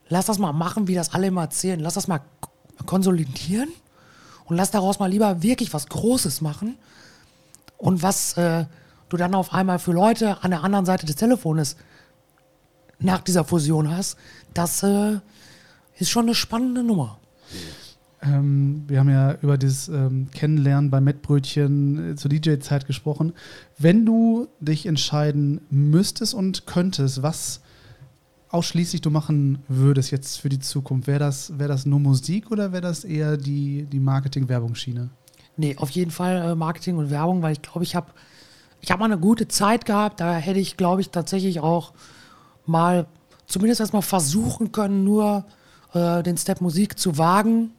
[0.10, 2.22] lass das mal machen, wie das alle immer erzählen, lass das mal
[2.86, 3.70] konsolidieren
[4.46, 6.78] und lass daraus mal lieber wirklich was Großes machen.
[7.78, 8.66] Und was äh,
[9.10, 11.78] du dann auf einmal für Leute an der anderen Seite des Telefones
[13.00, 14.18] nach dieser Fusion hast,
[14.54, 15.20] das äh,
[15.98, 17.20] ist schon eine spannende Nummer.
[18.22, 23.34] Ähm, wir haben ja über das ähm, Kennenlernen bei Mettbrötchen äh, zur DJ-Zeit gesprochen.
[23.78, 27.62] Wenn du dich entscheiden müsstest und könntest, was
[28.50, 32.72] ausschließlich du machen würdest jetzt für die Zukunft, wäre das, wär das nur Musik oder
[32.72, 35.10] wäre das eher die, die Marketing-Werbungsschiene?
[35.58, 38.12] Nee, auf jeden Fall äh, Marketing und Werbung, weil ich glaube, ich habe
[38.82, 40.20] ich hab mal eine gute Zeit gehabt.
[40.20, 41.94] Da hätte ich, glaube ich, tatsächlich auch
[42.66, 43.08] mal
[43.48, 45.46] zumindest erstmal versuchen können, nur
[45.94, 47.72] äh, den Step Musik zu wagen.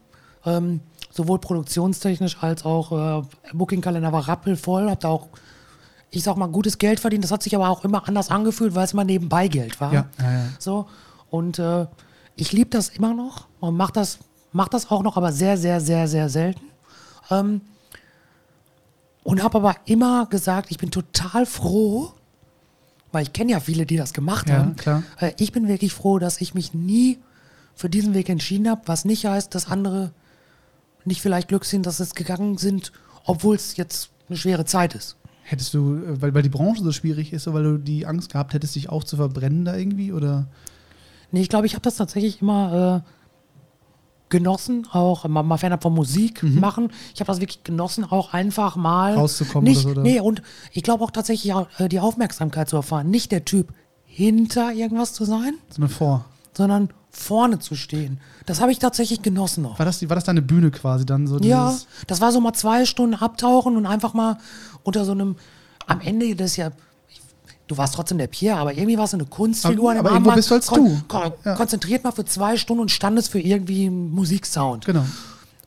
[0.46, 0.80] Ähm,
[1.10, 3.22] sowohl produktionstechnisch als auch äh,
[3.52, 4.90] Bookingkalender war rappelvoll.
[4.90, 5.28] Hab da auch,
[6.10, 7.24] ich sag mal, gutes Geld verdient.
[7.24, 9.92] Das hat sich aber auch immer anders angefühlt, weil es mal nebenbei Geld war.
[9.92, 10.44] Ja, ja, ja.
[10.58, 10.86] So.
[11.30, 11.86] Und äh,
[12.36, 14.18] ich liebe das immer noch und mache das,
[14.52, 16.64] mach das auch noch, aber sehr, sehr, sehr, sehr selten.
[17.30, 17.60] Ähm,
[19.24, 22.12] und habe aber immer gesagt, ich bin total froh,
[23.12, 24.76] weil ich kenne ja viele, die das gemacht haben.
[25.20, 27.18] Äh, ich bin wirklich froh, dass ich mich nie
[27.74, 30.12] für diesen Weg entschieden habe, was nicht heißt, dass andere
[31.08, 32.92] nicht vielleicht glücklich sind, dass es gegangen sind,
[33.24, 35.16] obwohl es jetzt eine schwere Zeit ist.
[35.42, 38.54] Hättest du, äh, weil, weil die Branche so schwierig ist, weil du die Angst gehabt
[38.54, 40.12] hättest, dich auch zu verbrennen da irgendwie?
[40.12, 40.46] Oder?
[41.32, 43.10] Nee, ich glaube, ich habe das tatsächlich immer äh,
[44.28, 46.90] genossen, auch mal, mal fernab von Musik machen.
[47.14, 50.02] Ich habe das wirklich genossen, auch einfach mal Rauszukommen nicht, oder?
[50.02, 50.42] Nee, und
[50.72, 53.10] ich glaube auch tatsächlich auch, äh, die Aufmerksamkeit zu erfahren.
[53.10, 53.72] Nicht der Typ
[54.04, 56.24] hinter irgendwas zu sein, So eine Vor.
[56.54, 58.20] sondern vorne zu stehen.
[58.46, 59.78] Das habe ich tatsächlich genossen noch.
[59.78, 61.26] War das, war das deine Bühne quasi dann?
[61.26, 64.38] So Ja, das war so mal zwei Stunden abtauchen und einfach mal
[64.84, 65.36] unter so einem,
[65.86, 66.70] am Ende das ja,
[67.66, 69.90] du warst trotzdem der Pierre, aber irgendwie warst du eine Kunstfigur.
[69.90, 71.00] Aber- aber irgendwo bist du als du.
[71.08, 71.54] Kon Ja.
[71.54, 74.84] Konzentriert mal für zwei Stunden und standest für irgendwie Musiksound.
[74.86, 75.04] Genau.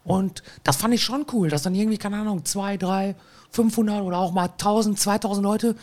[0.03, 3.15] Und das fand ich schon cool, dass dann irgendwie, keine Ahnung, zwei, drei,
[3.51, 5.75] 500 oder auch mal 1000, 2000 Leute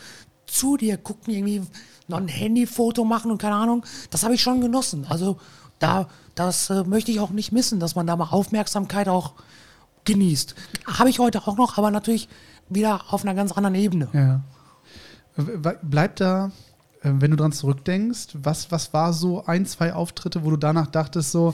[0.45, 1.61] zu dir gucken, irgendwie
[2.09, 3.85] noch ein Handyfoto machen und keine Ahnung.
[4.09, 5.05] Das habe ich schon genossen.
[5.07, 5.37] Also
[5.79, 9.33] da, das äh, möchte ich auch nicht missen, dass man da mal Aufmerksamkeit auch
[10.05, 10.55] genießt.
[10.85, 12.27] Habe ich heute auch noch, aber natürlich
[12.69, 14.07] wieder auf einer ganz anderen Ebene.
[14.13, 14.41] Ja.
[15.81, 16.51] Bleibt da,
[17.01, 20.87] äh, wenn du dran zurückdenkst, was, was war so ein, zwei Auftritte, wo du danach
[20.87, 21.53] dachtest, so,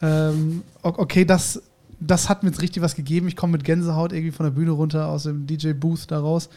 [0.00, 1.62] ähm, okay, das,
[1.98, 3.28] das hat mir jetzt richtig was gegeben.
[3.28, 6.48] Ich komme mit Gänsehaut irgendwie von der Bühne runter aus dem DJ-Booth da raus.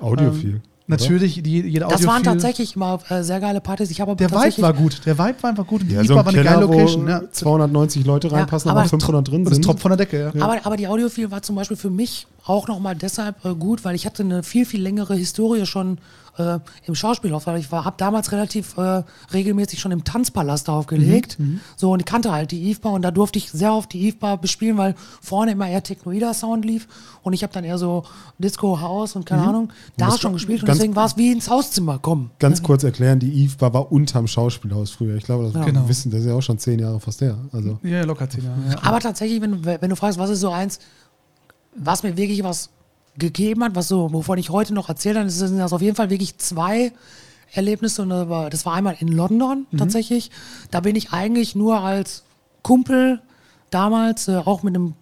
[0.00, 0.56] Audiophil.
[0.56, 3.90] Ähm, Natürlich, die, jede Das waren tatsächlich immer äh, sehr geile Partys.
[3.90, 5.00] Ich habe aber Der Vibe war gut.
[5.04, 5.82] Der Vibe war einfach gut.
[5.82, 7.04] Und die Ja, so ein war eine Keller, geile Location.
[7.06, 7.22] wo Ja.
[7.30, 9.64] 290 Leute reinpassen, aber aber 500 drin Und das sind.
[9.64, 10.42] Top von der Decke, ja.
[10.42, 13.94] Aber, aber die Audiophil war zum Beispiel für mich auch nochmal deshalb äh, gut, weil
[13.94, 15.98] ich hatte eine viel, viel längere Historie schon
[16.38, 21.38] äh, im Schauspielhaus, weil ich habe damals relativ äh, regelmäßig schon im Tanzpalast aufgelegt.
[21.38, 23.92] Mhm, so und ich kannte halt die Eve Bar und da durfte ich sehr oft
[23.92, 26.86] die Eve Bar bespielen, weil vorne immer eher Technoida Sound lief
[27.22, 28.04] und ich habe dann eher so
[28.38, 31.98] Disco House und keine Ahnung da schon gespielt und deswegen war es wie ins Hauszimmer
[31.98, 32.30] kommen.
[32.38, 35.16] Ganz kurz erklären, die Eve Bar war unterm Schauspielhaus früher.
[35.16, 35.88] Ich glaube, das Genau.
[35.88, 37.36] wissen, das ist ja auch schon zehn Jahre fast her.
[37.52, 38.58] Also, Ja, locker zehn Jahre.
[38.70, 38.76] Ja.
[38.82, 40.78] Aber tatsächlich, wenn, wenn du fragst, was ist so eins,
[41.74, 42.70] was mir wirklich was
[43.18, 45.96] gegeben hat, was so, wovon ich heute noch erzählt habe, das sind das auf jeden
[45.96, 46.92] Fall wirklich zwei
[47.52, 48.02] Erlebnisse.
[48.02, 49.78] Und das war, das war einmal in London Mhm.
[49.78, 50.30] tatsächlich.
[50.70, 52.22] Da bin ich eigentlich nur als
[52.62, 53.20] Kumpel
[53.70, 54.94] damals, äh, auch mit einem,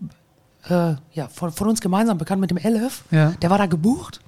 [0.68, 3.04] äh, ja, von, von uns gemeinsam bekannt, mit dem Elef.
[3.10, 3.30] Ja.
[3.42, 4.20] Der war da gebucht.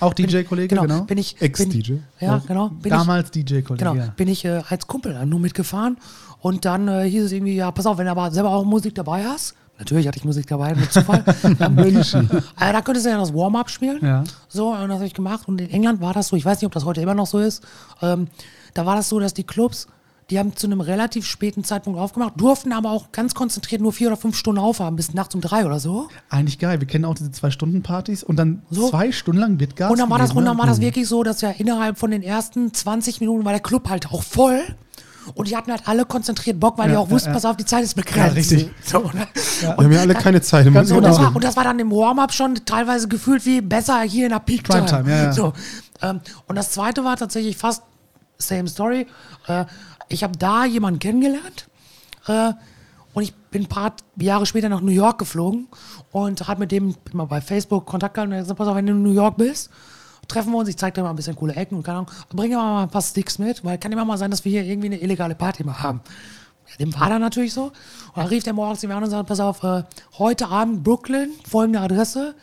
[0.00, 1.02] Auch DJ-Kollege, Genau, genau.
[1.02, 1.40] bin ich.
[1.40, 1.92] Ex-DJ.
[1.92, 2.70] bin- Ja, genau.
[2.82, 3.76] Damals DJ-Kollege.
[3.84, 4.12] Genau, ja.
[4.16, 5.98] bin ich äh, als Kumpel dann nur mitgefahren
[6.40, 8.94] und dann äh, hieß es irgendwie, ja, pass auf, wenn du aber selber auch Musik
[8.94, 11.24] dabei hast, natürlich hatte ich Musik dabei, mit Zufall,
[11.58, 11.92] dann, äh,
[12.58, 13.98] da könntest du ja das Warm-up spielen.
[14.02, 14.24] Ja.
[14.48, 16.66] So, und das habe ich gemacht und in England war das so, ich weiß nicht,
[16.66, 17.62] ob das heute immer noch so ist,
[18.02, 18.28] ähm,
[18.74, 19.86] da war das so, dass die Clubs,
[20.30, 24.08] die haben zu einem relativ späten Zeitpunkt aufgemacht, durften aber auch ganz konzentriert nur vier
[24.08, 26.08] oder fünf Stunden aufhaben, bis nachts um drei oder so.
[26.30, 26.80] Eigentlich geil.
[26.80, 28.88] Wir kennen auch diese Zwei-Stunden-Partys und dann So.
[28.88, 30.60] zwei Stunden lang wird Gas Und dann war das, und dann ne?
[30.60, 33.88] war das wirklich so, dass ja innerhalb von den ersten 20 Minuten war der Club
[33.88, 34.62] halt auch voll.
[35.34, 37.34] Und die hatten halt alle konzentriert Bock, weil die Ja, auch wussten, ja, ja.
[37.34, 38.18] pass auf, die Zeit ist begrenzt.
[38.18, 38.70] Ja, richtig.
[38.84, 39.26] So, ne?
[39.60, 40.72] Wir haben ja alle keine Zeit.
[40.72, 44.00] Ganz und, das war, und das war dann im Warm-up schon teilweise gefühlt wie besser
[44.02, 44.84] hier in der Peak Time.
[44.84, 45.32] Primetime, ja, ja.
[45.32, 45.52] So,
[46.02, 47.82] ähm, und das zweite war tatsächlich fast
[48.38, 49.06] same story.
[49.46, 49.64] Äh,
[50.08, 51.68] ich habe da jemanden kennengelernt
[52.26, 52.52] äh,
[53.14, 55.68] und ich bin ein paar Jahre später nach New York geflogen
[56.12, 58.92] und habe mit dem mal bei Facebook Kontakt gehabt und gesagt, pass auf, wenn du
[58.92, 59.70] in New York bist,
[60.34, 62.56] treffen wir uns, ich zeig dir mal ein bisschen coole Ecken und keine Ahnung, bringe
[62.56, 65.00] mal ein paar Sticks mit, weil kann immer mal sein, dass wir hier irgendwie eine
[65.00, 66.00] illegale Party mal haben.
[66.70, 67.64] Ja, dem war dann natürlich so.
[67.64, 67.72] Und
[68.16, 69.84] dann rief der morgens zu mir an und sagte, pass auf, äh,
[70.18, 72.34] heute Abend Brooklyn, folgende Adresse,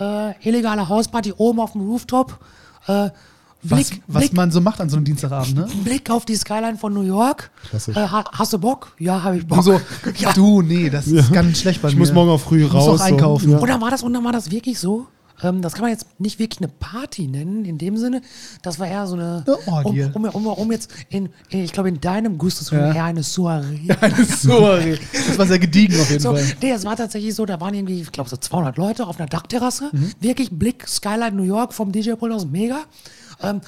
[0.00, 2.38] äh, illegale Hausparty oben auf dem Rooftop,
[2.86, 3.10] äh,
[3.66, 5.66] Was, Blick, was Blick, man so macht an so einem Dienstagabend, ne?
[5.84, 7.50] Blick auf die Skyline von New York.
[7.70, 7.96] Klassisch.
[7.96, 8.92] Äh, ha- hast du Bock?
[8.98, 9.58] Ja, habe ich Bock.
[9.58, 9.80] Du so,
[10.18, 10.32] ja.
[10.34, 12.00] du, nee, das ist ganz schlecht bei Ich mir.
[12.00, 13.00] muss morgen auch früh Ich muss raus.
[13.00, 13.50] auch einkaufen.
[13.52, 13.56] So.
[13.58, 15.06] Und dann war das, und dann war das wirklich so.
[15.44, 18.22] Ähm, das kann man jetzt nicht wirklich eine Party nennen, in dem Sinne.
[18.62, 19.44] Das war eher so eine.
[19.46, 20.04] Eine Orgie.
[20.14, 22.92] Um, um, um, um jetzt in, in, ich glaube, in deinem Gusto zu Ja.
[22.92, 23.88] eher eine Soiree.
[24.40, 24.98] Sorry.
[25.12, 26.44] Das war sehr gediegen auf jeden So, Fall.
[26.62, 29.28] nee, es war tatsächlich so, da waren irgendwie, ich glaube, so 200 Leute auf einer
[29.28, 29.90] Dachterrasse.
[29.92, 30.12] Mhm.
[30.20, 32.78] Wirklich Blick, Skyline New York vom DJ-Pult aus, mega.
[33.42, 33.60] Ähm,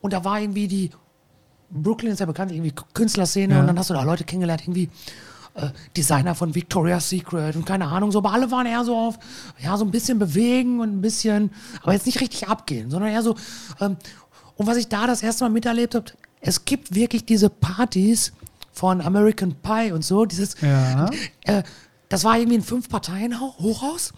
[0.00, 0.90] und da war irgendwie die,
[1.70, 3.60] Brooklyn ist ja bekannt, irgendwie Künstlerszene Ja.
[3.60, 4.90] und dann hast du da Leute kennengelernt, irgendwie
[5.54, 9.18] äh, Designer von Victoria's Secret und keine Ahnung, so, aber alle waren eher so auf,
[9.62, 11.50] ja, so ein bisschen bewegen und ein bisschen,
[11.82, 13.34] aber jetzt nicht richtig abgehen, sondern eher so,
[13.80, 13.96] ähm,
[14.56, 16.06] und was ich da das erste Mal miterlebt habe,
[16.40, 18.32] es gibt wirklich diese Partys
[18.72, 21.08] von American Pie und so, dieses, Ja.
[21.44, 21.62] äh,
[22.08, 24.12] das war irgendwie ein Fünf-Parteien-Hochhaus.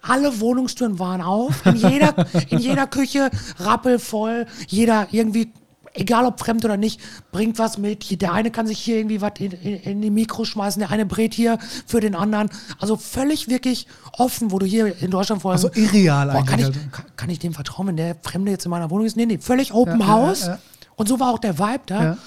[0.00, 1.66] Alle Wohnungstüren waren auf.
[1.66, 4.46] In jeder, in jeder Küche rappelvoll.
[4.68, 5.52] Jeder irgendwie,
[5.98, 7.00] egal ob fremd oder nicht,
[7.32, 8.20] bringt was mit.
[8.22, 10.80] Der eine kann sich hier irgendwie was in, in, in die Mikro schmeißen.
[10.80, 12.50] Der eine brät hier für den anderen.
[12.78, 15.56] Also völlig wirklich offen, wo du hier in Deutschland vorher.
[15.56, 16.88] Also irreal Boah, kann, eigentlich, ich, also.
[16.90, 19.16] kann, kann ich dem vertrauen, wenn der Fremde jetzt in meiner Wohnung ist?
[19.16, 20.42] Nee, nee, völlig Open Ja, House.
[20.46, 20.58] ja, ja.
[20.96, 22.18] Und so war auch der Vibe da.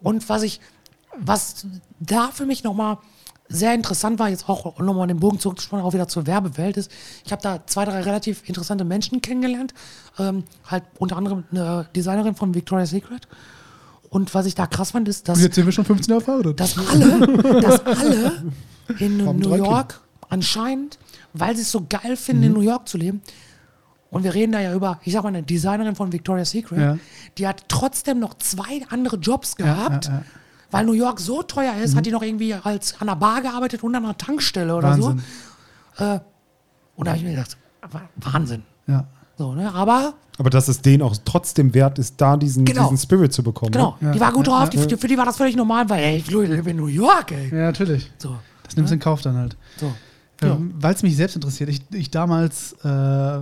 [0.00, 0.60] Und was ich,
[1.18, 1.66] was
[1.98, 2.98] da für mich nochmal
[3.48, 6.90] sehr interessant war, jetzt auch nochmal den Bogen zurückzuspannen, auch wieder zur Werbewelt ist,
[7.24, 9.72] ich habe da zwei, drei relativ interessante Menschen kennengelernt.
[10.18, 13.28] Ähm, halt unter anderem eine Designerin von Victoria's Secret.
[14.10, 16.24] Und was ich da krass fand, ist, dass, Und jetzt sind wir schon 15 Jahre
[16.24, 16.60] verheiratet.
[16.60, 18.32] dass alle, dass alle
[18.98, 20.98] in Haben New York anscheinend,
[21.32, 22.46] weil sie es so geil finden, Mhm.
[22.48, 23.20] in New York zu leben,
[24.10, 26.98] und wir reden da ja über, ich sag mal, eine Designerin von Victoria's Secret, Ja.
[27.38, 30.22] die hat trotzdem noch zwei andere Jobs gehabt, ja, ja.
[30.70, 33.82] Weil New York so teuer ist, hat die noch irgendwie als an der Bar gearbeitet
[33.82, 35.22] und an einer Tankstelle oder Wahnsinn.
[35.96, 36.04] so.
[36.04, 36.20] Äh,
[36.96, 37.56] und da habe ich mir gedacht,
[37.90, 38.62] Wa- Wahnsinn.
[38.86, 39.04] Ja.
[39.38, 39.72] So, ne?
[39.72, 42.84] Aber Aber dass es denen auch trotzdem wert ist, da diesen, Genau.
[42.90, 43.72] diesen Spirit zu bekommen.
[43.72, 44.12] genau, Ne?
[44.12, 46.30] die war gut ja, drauf, die, für die war das völlig normal, weil ey, ich
[46.30, 47.48] lebe in New York, ey.
[47.50, 48.10] ja, natürlich.
[48.18, 49.56] So, Das nimmst du in Kauf dann halt.
[49.78, 49.92] so.
[50.42, 50.48] Ja.
[50.52, 53.36] Ähm, Weil es mich selbst interessiert, ich, ich damals äh,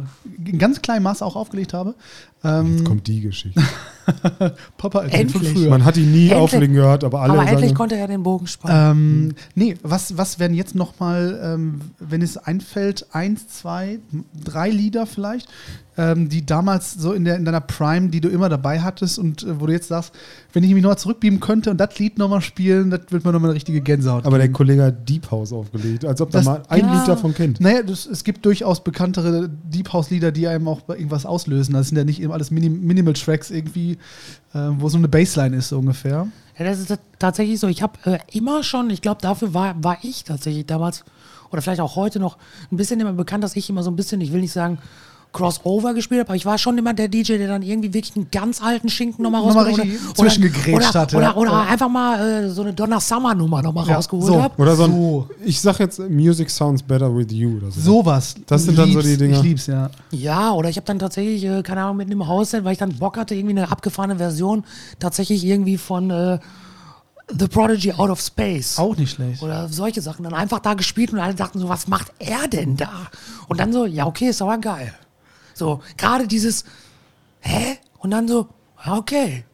[0.45, 1.97] in ganz kleinem Maße auch aufgelegt habe.
[2.45, 3.63] Ähm, Jetzt kommt die Geschichte.
[4.77, 5.71] Papa erzählt von früher.
[5.71, 6.35] Man hat ihn nie Endlich.
[6.35, 9.29] auflegen gehört, aber alle Aber endlich sagen, konnte er den Bogen spannen.
[9.31, 13.99] Ähm, nee, was, was wären jetzt nochmal, ähm, wenn es einfällt, eins, zwei,
[14.45, 15.49] drei Lieder vielleicht,
[15.97, 19.43] ähm, die damals so in, der, in deiner Prime, die du immer dabei hattest und
[19.45, 20.13] äh, wo du jetzt sagst,
[20.53, 23.51] wenn ich mich nochmal zurückbeamen könnte und das Lied nochmal spielen, das wird mir nochmal
[23.51, 24.27] eine richtige Gänsehaut.
[24.27, 24.55] aber der geben.
[24.57, 26.95] Kollege hat Deep House aufgelegt, als ob Das- da mal ein ja.
[26.99, 27.61] Lied davon kennt.
[27.61, 31.73] Naja, das, es gibt durchaus bekanntere Deep House-Lieder, die einem auch irgendwas auslösen.
[31.75, 33.93] Das sind ja nicht eben alles Minim Minimal-Tracks irgendwie,
[34.53, 36.29] äh, wo so eine Bassline ist, so ungefähr.
[36.59, 37.69] Ja, das ist tatsächlich so.
[37.69, 41.05] Ich habe äh, immer schon, ich glaube, dafür war, war ich tatsächlich damals
[41.51, 42.37] oder vielleicht auch heute noch
[42.71, 44.79] ein bisschen immer bekannt, dass ich immer so ein bisschen, ich will nicht sagen
[45.35, 48.31] Crossover gespielt habe, aber ich war schon immer der DJ, der dann irgendwie wirklich einen
[48.31, 49.87] ganz alten Schinken nochmal rausgeholt hat.
[49.87, 51.19] Oder- zwischengegrätscht oder, hat, ja.
[51.19, 51.61] Oder, oder Ja.
[51.65, 54.43] einfach mal äh, so eine Donna Summer Nummer nochmal Ja, rausgeholt so.
[54.43, 54.55] habe.
[54.63, 55.29] Oder so ein, So.
[55.45, 57.81] ich sag jetzt, Music sounds better with you oder so.
[57.81, 58.35] Sowas.
[58.47, 59.37] Das sind dann so die Dinger.
[59.37, 59.91] Ich lieb's, ja.
[60.13, 62.95] Ja, oder ich habe dann tatsächlich, äh, keine Ahnung, mit einem Hausset, weil ich dann
[62.97, 64.65] Bock hatte, irgendwie eine abgefahrene Version,
[64.99, 66.39] tatsächlich irgendwie von äh,
[67.39, 68.79] The Prodigy Out of Space.
[68.79, 69.43] Auch nicht schlecht.
[69.43, 70.25] Oder solche Sachen.
[70.25, 72.91] Dann einfach da gespielt und alle dachten so, was macht er denn da?
[73.49, 74.93] Und dann so, ja, okay, ist aber geil.
[75.55, 76.65] So, gerade dieses,
[77.41, 77.79] hä?
[77.99, 78.49] Und dann so,
[78.87, 79.45] okay.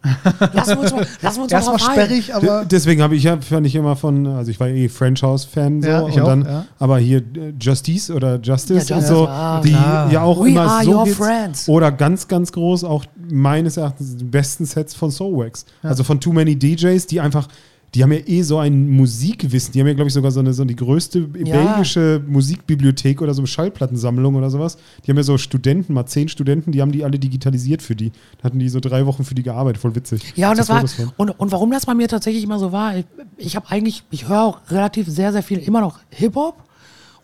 [0.55, 3.23] Lassen wir uns mal, lassen wir uns mal Erstmal sperrig, De- aber Deswegen habe ich
[3.23, 6.17] ja, fand ich immer von, also ich war eh French House Fan so Ja, ich
[6.17, 6.65] und auch, dann, ja.
[6.81, 10.11] aber hier äh, Justice oder Justice Ja, und so, ah, die klar.
[10.11, 11.69] ja auch We immer are so your Hits friends.
[11.69, 15.65] oder ganz, ganz groß auch meines Erachtens die besten Sets von Soulwax.
[15.83, 17.47] Also von Too Many DJs, die einfach
[17.95, 19.73] die haben ja eh so ein Musikwissen.
[19.73, 21.57] Die haben ja, glaube ich, sogar so, eine, so die größte Ja.
[21.57, 24.79] belgische Musikbibliothek oder so eine Schallplattensammlung oder sowas.
[25.05, 28.11] Die haben ja so Studenten, mal zehn Studenten, die haben die alle digitalisiert für die.
[28.39, 30.23] Da hatten die so drei Wochen für die gearbeitet, voll witzig.
[30.37, 30.85] Ja, und das So war,
[31.17, 33.07] und, und warum das bei mir tatsächlich immer so war, ich,
[33.39, 36.63] ich habe eigentlich, ich höre auch relativ sehr, sehr viel immer noch Hip-Hop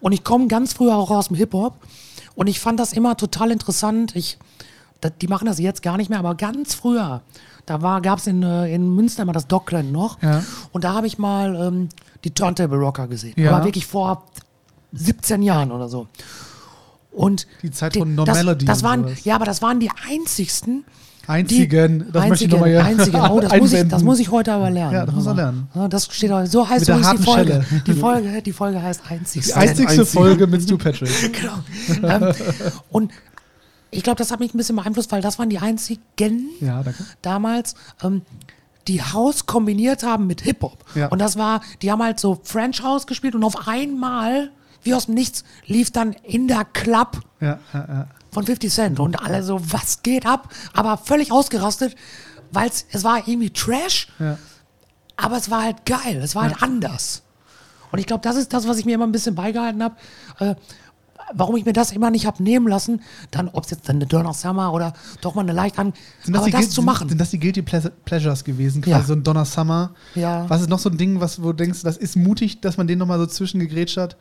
[0.00, 1.74] und ich komme ganz früher auch aus dem Hip-Hop
[2.34, 4.16] und ich fand das immer total interessant.
[4.16, 4.36] Ich,
[5.20, 7.22] die machen das jetzt gar nicht mehr, aber ganz früher,
[7.66, 10.42] da gab es in, äh, in Münster immer das Dockland noch Ja.
[10.72, 11.88] und da habe ich mal ähm,
[12.24, 13.34] die Turntable Rocker gesehen.
[13.36, 13.54] Ja.
[13.54, 14.24] Aber wirklich vor
[14.92, 16.06] 17 Jahren oder so.
[17.12, 20.84] Und Die Zeit von No das, Melody das waren, ja, aber das waren die einzigsten,
[21.26, 23.20] einzigen, das möchte ich einzigen, nochmal hier einzigen.
[23.30, 24.92] Oh, das muss, ich, das muss ich heute aber lernen.
[24.92, 25.68] Ja, das muss er lernen.
[25.88, 27.64] Das steht auch, so heißt übrigens die Folge.
[27.68, 27.82] Schelle.
[27.86, 29.60] Die Folge, die Folge heißt einzigsten.
[29.60, 30.06] Die einzigste.
[30.06, 31.32] Folge mit Stu Patrick.
[31.32, 32.26] genau.
[32.28, 32.34] ähm,
[32.90, 33.12] und
[33.90, 36.82] ich glaube, das hat mich ein bisschen beeinflusst, weil das waren die einzigen Ja,
[37.22, 38.22] damals, ähm,
[38.88, 40.84] die House kombiniert haben mit Hip-Hop.
[40.94, 41.08] Ja.
[41.08, 44.50] Und das war, die haben halt so French House gespielt und auf einmal,
[44.82, 47.58] wie aus dem Nichts, lief dann in der Club Ja,
[48.30, 50.52] von 50 Cent und alle so, was geht ab?
[50.72, 51.96] Aber völlig ausgerastet,
[52.52, 54.08] weil es war irgendwie Trash,
[55.16, 57.22] aber es war halt geil, es war halt anders.
[57.90, 59.96] Und ich glaube, das ist das, was ich mir immer ein bisschen beigehalten habe.
[60.38, 60.54] Äh,
[61.34, 63.00] warum ich mir das immer nicht habe nehmen lassen,
[63.30, 66.36] dann, ob es jetzt dann eine Dörner Summer oder doch mal eine leicht an, Sind
[66.36, 67.00] aber das Guil- zu machen.
[67.00, 68.82] Sind, sind das die Guilty Pleas- Pleasures gewesen?
[68.82, 69.02] Quasi Ja.
[69.04, 69.92] so ein Donner Summer.
[70.14, 70.48] Ja.
[70.48, 72.86] Was ist noch so ein Ding, was, wo du denkst, das ist mutig, dass man
[72.86, 74.16] den nochmal so zwischengegrätscht hat?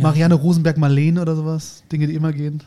[0.00, 1.82] Marianne Rosenberg Marlene oder sowas?
[1.92, 2.62] Dinge, die immer gehen.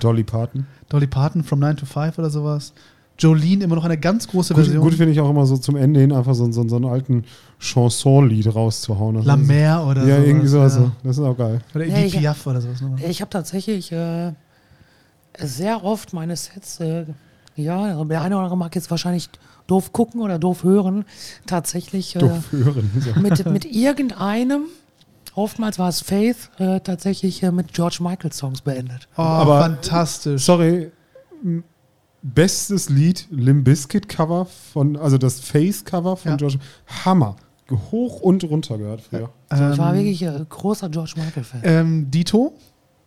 [0.00, 0.66] Dolly Parton.
[0.88, 2.72] Dolly Parton from 9 to 5 oder sowas.
[3.18, 4.82] Jolene immer noch eine ganz große Gut, Version.
[4.82, 7.24] gut finde ich auch immer so zum Ende hin einfach so, so, so einen alten
[7.60, 9.22] Chanson-Lied rauszuhauen.
[9.24, 10.74] La Mer oder Ja, sowas, irgendwie sowas.
[10.76, 10.80] ja.
[10.82, 10.90] so.
[11.04, 11.60] Das ist auch geil.
[11.74, 12.80] Oder Ja, Edith ich- Piaf oder sowas.
[12.80, 13.00] nochmal.
[13.08, 14.32] Ich habe tatsächlich äh,
[15.38, 17.04] sehr oft meine Sets, äh,
[17.56, 19.28] ja, der eine oder andere mag jetzt wahrscheinlich
[19.68, 21.04] doof gucken oder doof hören,
[21.46, 22.90] tatsächlich äh, Doof hören.
[22.98, 23.20] So.
[23.20, 24.62] mit, mit irgendeinem,
[25.36, 29.06] oftmals war es Faith, äh, tatsächlich äh, mit George Michael Songs beendet.
[29.16, 30.44] Oh, Aber- fantastisch.
[30.44, 30.90] Sorry.
[32.26, 36.36] Bestes Lied Limp Bizkit Cover von, also das Face Cover von Ja.
[36.36, 36.58] George.
[37.04, 37.36] Hammer.
[37.92, 39.30] Hoch und runter gehört früher.
[39.50, 41.60] Also ich war Ähm, wirklich äh, großer George Michael-Fan.
[41.64, 42.54] Ähm, Dito.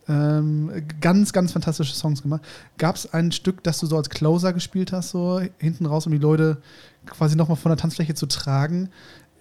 [0.08, 2.42] Ähm, ganz, ganz fantastische Songs gemacht.
[2.78, 6.12] Gab es ein Stück, das du so als Closer gespielt hast, so hinten raus, um
[6.12, 6.58] die Leute
[7.06, 8.88] quasi nochmal von der Tanzfläche zu tragen?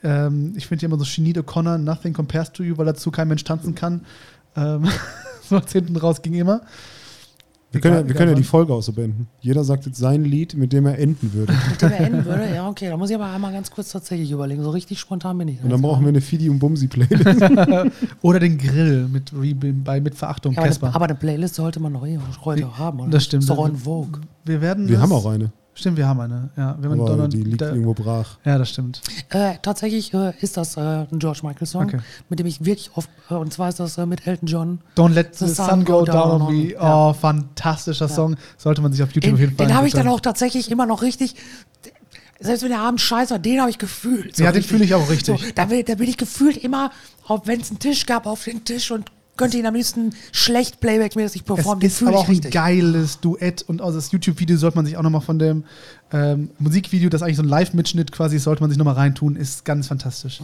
[0.03, 3.27] Ähm, ich finde ja immer so Sinead O'Connor, Nothing Compares to You, weil dazu kein
[3.27, 4.05] Mensch tanzen kann.
[4.55, 4.87] Ähm,
[5.47, 6.61] so als hinten raus ging immer.
[7.71, 9.27] Wir können, ja, wir können ja die Folge auch so beenden.
[9.41, 11.53] Jeder sagt jetzt sein Lied, mit dem er enden würde.
[11.69, 14.31] Mit dem er enden würde, ja, okay, da muss ich aber einmal ganz kurz tatsächlich
[14.31, 14.63] überlegen.
[14.63, 15.61] So richtig spontan bin ich.
[15.61, 17.25] Und dann brauchen wir eine Fidi und Bumsi Playlist.
[18.21, 20.87] Oder den Grill mit, wie bei mit Verachtung, ja, aber, Casper.
[20.87, 23.01] eine, aber eine Playlist sollte man doch eh heute haben.
[23.01, 23.09] Oder?
[23.09, 23.43] Das stimmt.
[23.43, 24.21] Ist doch en vogue.
[24.45, 24.87] Wir werden.
[24.87, 25.51] Wir haben auch eine.
[25.79, 26.49] Stimmt, wir haben eine.
[26.57, 28.37] Ja, wir haben Aber Donner- die liegt da- irgendwo brach.
[28.43, 28.99] Ja, das stimmt.
[29.29, 31.99] Äh, tatsächlich äh, ist das äh, ein George Michael Song, Okay.
[32.29, 34.79] mit dem ich wirklich oft, äh, und zwar ist das äh, mit Elton John.
[34.95, 36.71] Don't let the, sun, go, down, on me.
[36.73, 37.09] Ja.
[37.09, 38.35] Oh, fantastischer Song.
[38.57, 40.71] Sollte man sich auf YouTube auf jeden Den, Fall den habe ich dann auch tatsächlich
[40.71, 41.35] immer noch richtig,
[42.39, 44.35] selbst wenn der Abend scheiße war, den habe ich gefühlt.
[44.35, 45.39] so Ja, den fühle ich auch richtig.
[45.39, 46.91] So, da, bin, da bin ich gefühlt immer,
[47.45, 51.41] wenn es einen Tisch gab, auf den Tisch und könnte ihn am liebsten schlecht Playback-mäßig
[51.41, 51.79] Es performen.
[51.79, 52.51] Den ist aber ich auch ein richtig.
[52.51, 55.63] geiles Duett und aus das YouTube-Video sollte man sich auch nochmal von dem
[56.11, 59.35] ähm, Musikvideo, das eigentlich so ein Live-Mitschnitt quasi ist, sollte man sich nochmal reintun.
[59.35, 60.41] Ist ganz fantastisch.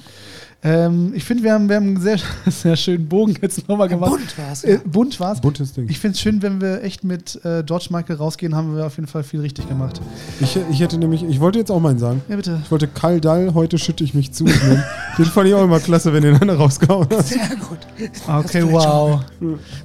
[0.66, 2.18] Ähm, ich finde, wir haben, wir haben einen sehr,
[2.48, 4.12] sehr schönen Bogen jetzt nochmal gemacht.
[4.12, 4.80] bunt war's, Äh, ja.
[4.86, 5.42] bunt war's.
[5.42, 5.90] Buntes Ding.
[5.90, 8.96] Ich finde es schön, wenn wir echt mit äh, George Michael rausgehen, haben wir auf
[8.98, 10.00] jeden Fall viel richtig gemacht.
[10.40, 12.22] Ich, ich hätte nämlich, ich wollte jetzt auch meinen sagen.
[12.30, 12.60] Ja, bitte.
[12.64, 14.46] Ich wollte Karl Dall, heute schütte ich mich zu.
[15.18, 17.26] den fand ich auch immer klasse, wenn den einer rausgehauen hat.
[17.28, 17.80] Sehr gut.
[18.28, 19.20] Okay, Das wow.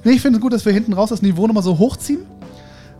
[0.03, 2.19] Nee, ich finde es gut, dass wir hinten raus das Niveau nochmal so hochziehen.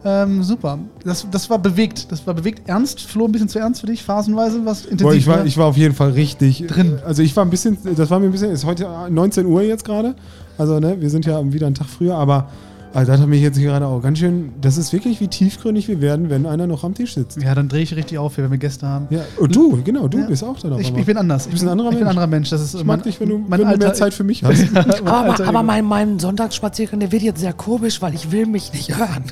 [0.06, 0.80] Ähm, super.
[1.04, 2.12] Das, das war bewegt.
[2.12, 3.02] Das war bewegt ernst.
[3.02, 5.66] Flo, ein bisschen zu ernst für dich, phasenweise, was intensiv Boah, ich, war, ich war
[5.68, 7.00] auf jeden Fall richtig Drin.
[7.06, 9.84] Also ich war ein bisschen, das war mir ein bisschen, ist heute 19 Uhr jetzt
[9.84, 10.16] gerade.
[10.58, 12.50] Also ne, wir sind ja wieder einen Tag früher, aber
[12.94, 14.50] Also das hat mich jetzt gerade auch ganz schön.
[14.62, 17.40] Das ist wirklich, wie tiefgründig wir werden, wenn einer noch am Tisch sitzt.
[17.42, 19.06] Ja, dann drehe ich richtig auf, wenn wir Gäste haben.
[19.12, 20.26] Ja, und du, genau, du Ja.
[20.26, 21.46] bist auch dann auf Ich, ich bin anders.
[21.46, 22.50] Du bist ein anderer ich bin ein anderer Mensch.
[22.50, 24.60] Das ist Ich mag dich, wenn du, mein wenn du mehr Zeit für mich hast.
[24.74, 28.32] Ja, mein Aber, alter aber mein, mein Sonntagsspaziergang, der wird jetzt sehr komisch, weil ich
[28.32, 29.24] will mich nicht hören.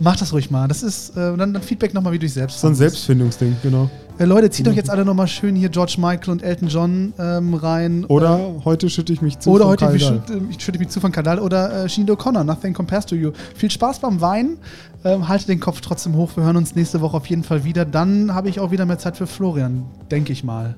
[0.00, 0.68] Mach das ruhig mal.
[0.68, 2.74] Das ist äh, dann, dann Feedback nochmal, wie du dich selbst so ein.
[2.74, 3.88] Selbstfindungsding, genau.
[4.22, 7.54] Äh, Leute, zieht euch jetzt alle nochmal schön hier George Michael und Elton John ähm,
[7.54, 8.04] rein.
[8.04, 9.50] Oder Äh, heute schütte ich mich zu.
[9.50, 10.22] oder von heute ich Dahl.
[10.26, 13.32] schütte, ich schütte mich zu von Kadal oder äh, Sinead O'Connor, Nothing Compares to You.
[13.56, 14.58] Viel Spaß beim Weinen.
[15.04, 16.30] Ähm, haltet den Kopf trotzdem hoch.
[16.36, 17.84] Wir hören uns nächste Woche auf jeden Fall wieder.
[17.84, 20.76] Dann habe ich auch wieder mehr Zeit für Florian, denke ich mal.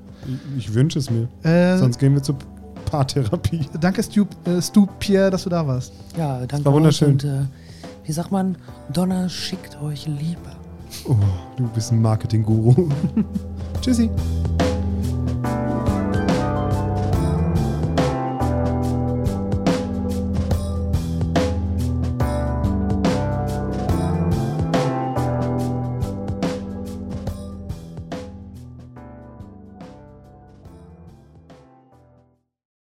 [0.57, 1.27] Ich, ich wünsche es mir.
[1.43, 2.37] Äh, Sonst gehen wir zur
[2.89, 3.67] Paartherapie.
[3.79, 5.93] danke, Stu, äh, Stu Pierre, dass du da warst.
[6.17, 7.11] Ja, danke war wunderschön.
[7.11, 7.41] und äh,
[8.05, 8.57] wie sagt man,
[8.91, 10.39] Donner schickt euch Liebe.
[11.07, 11.15] Oh,
[11.57, 12.89] du bist ein Marketing-Guru.
[13.81, 14.09] Tschüssi.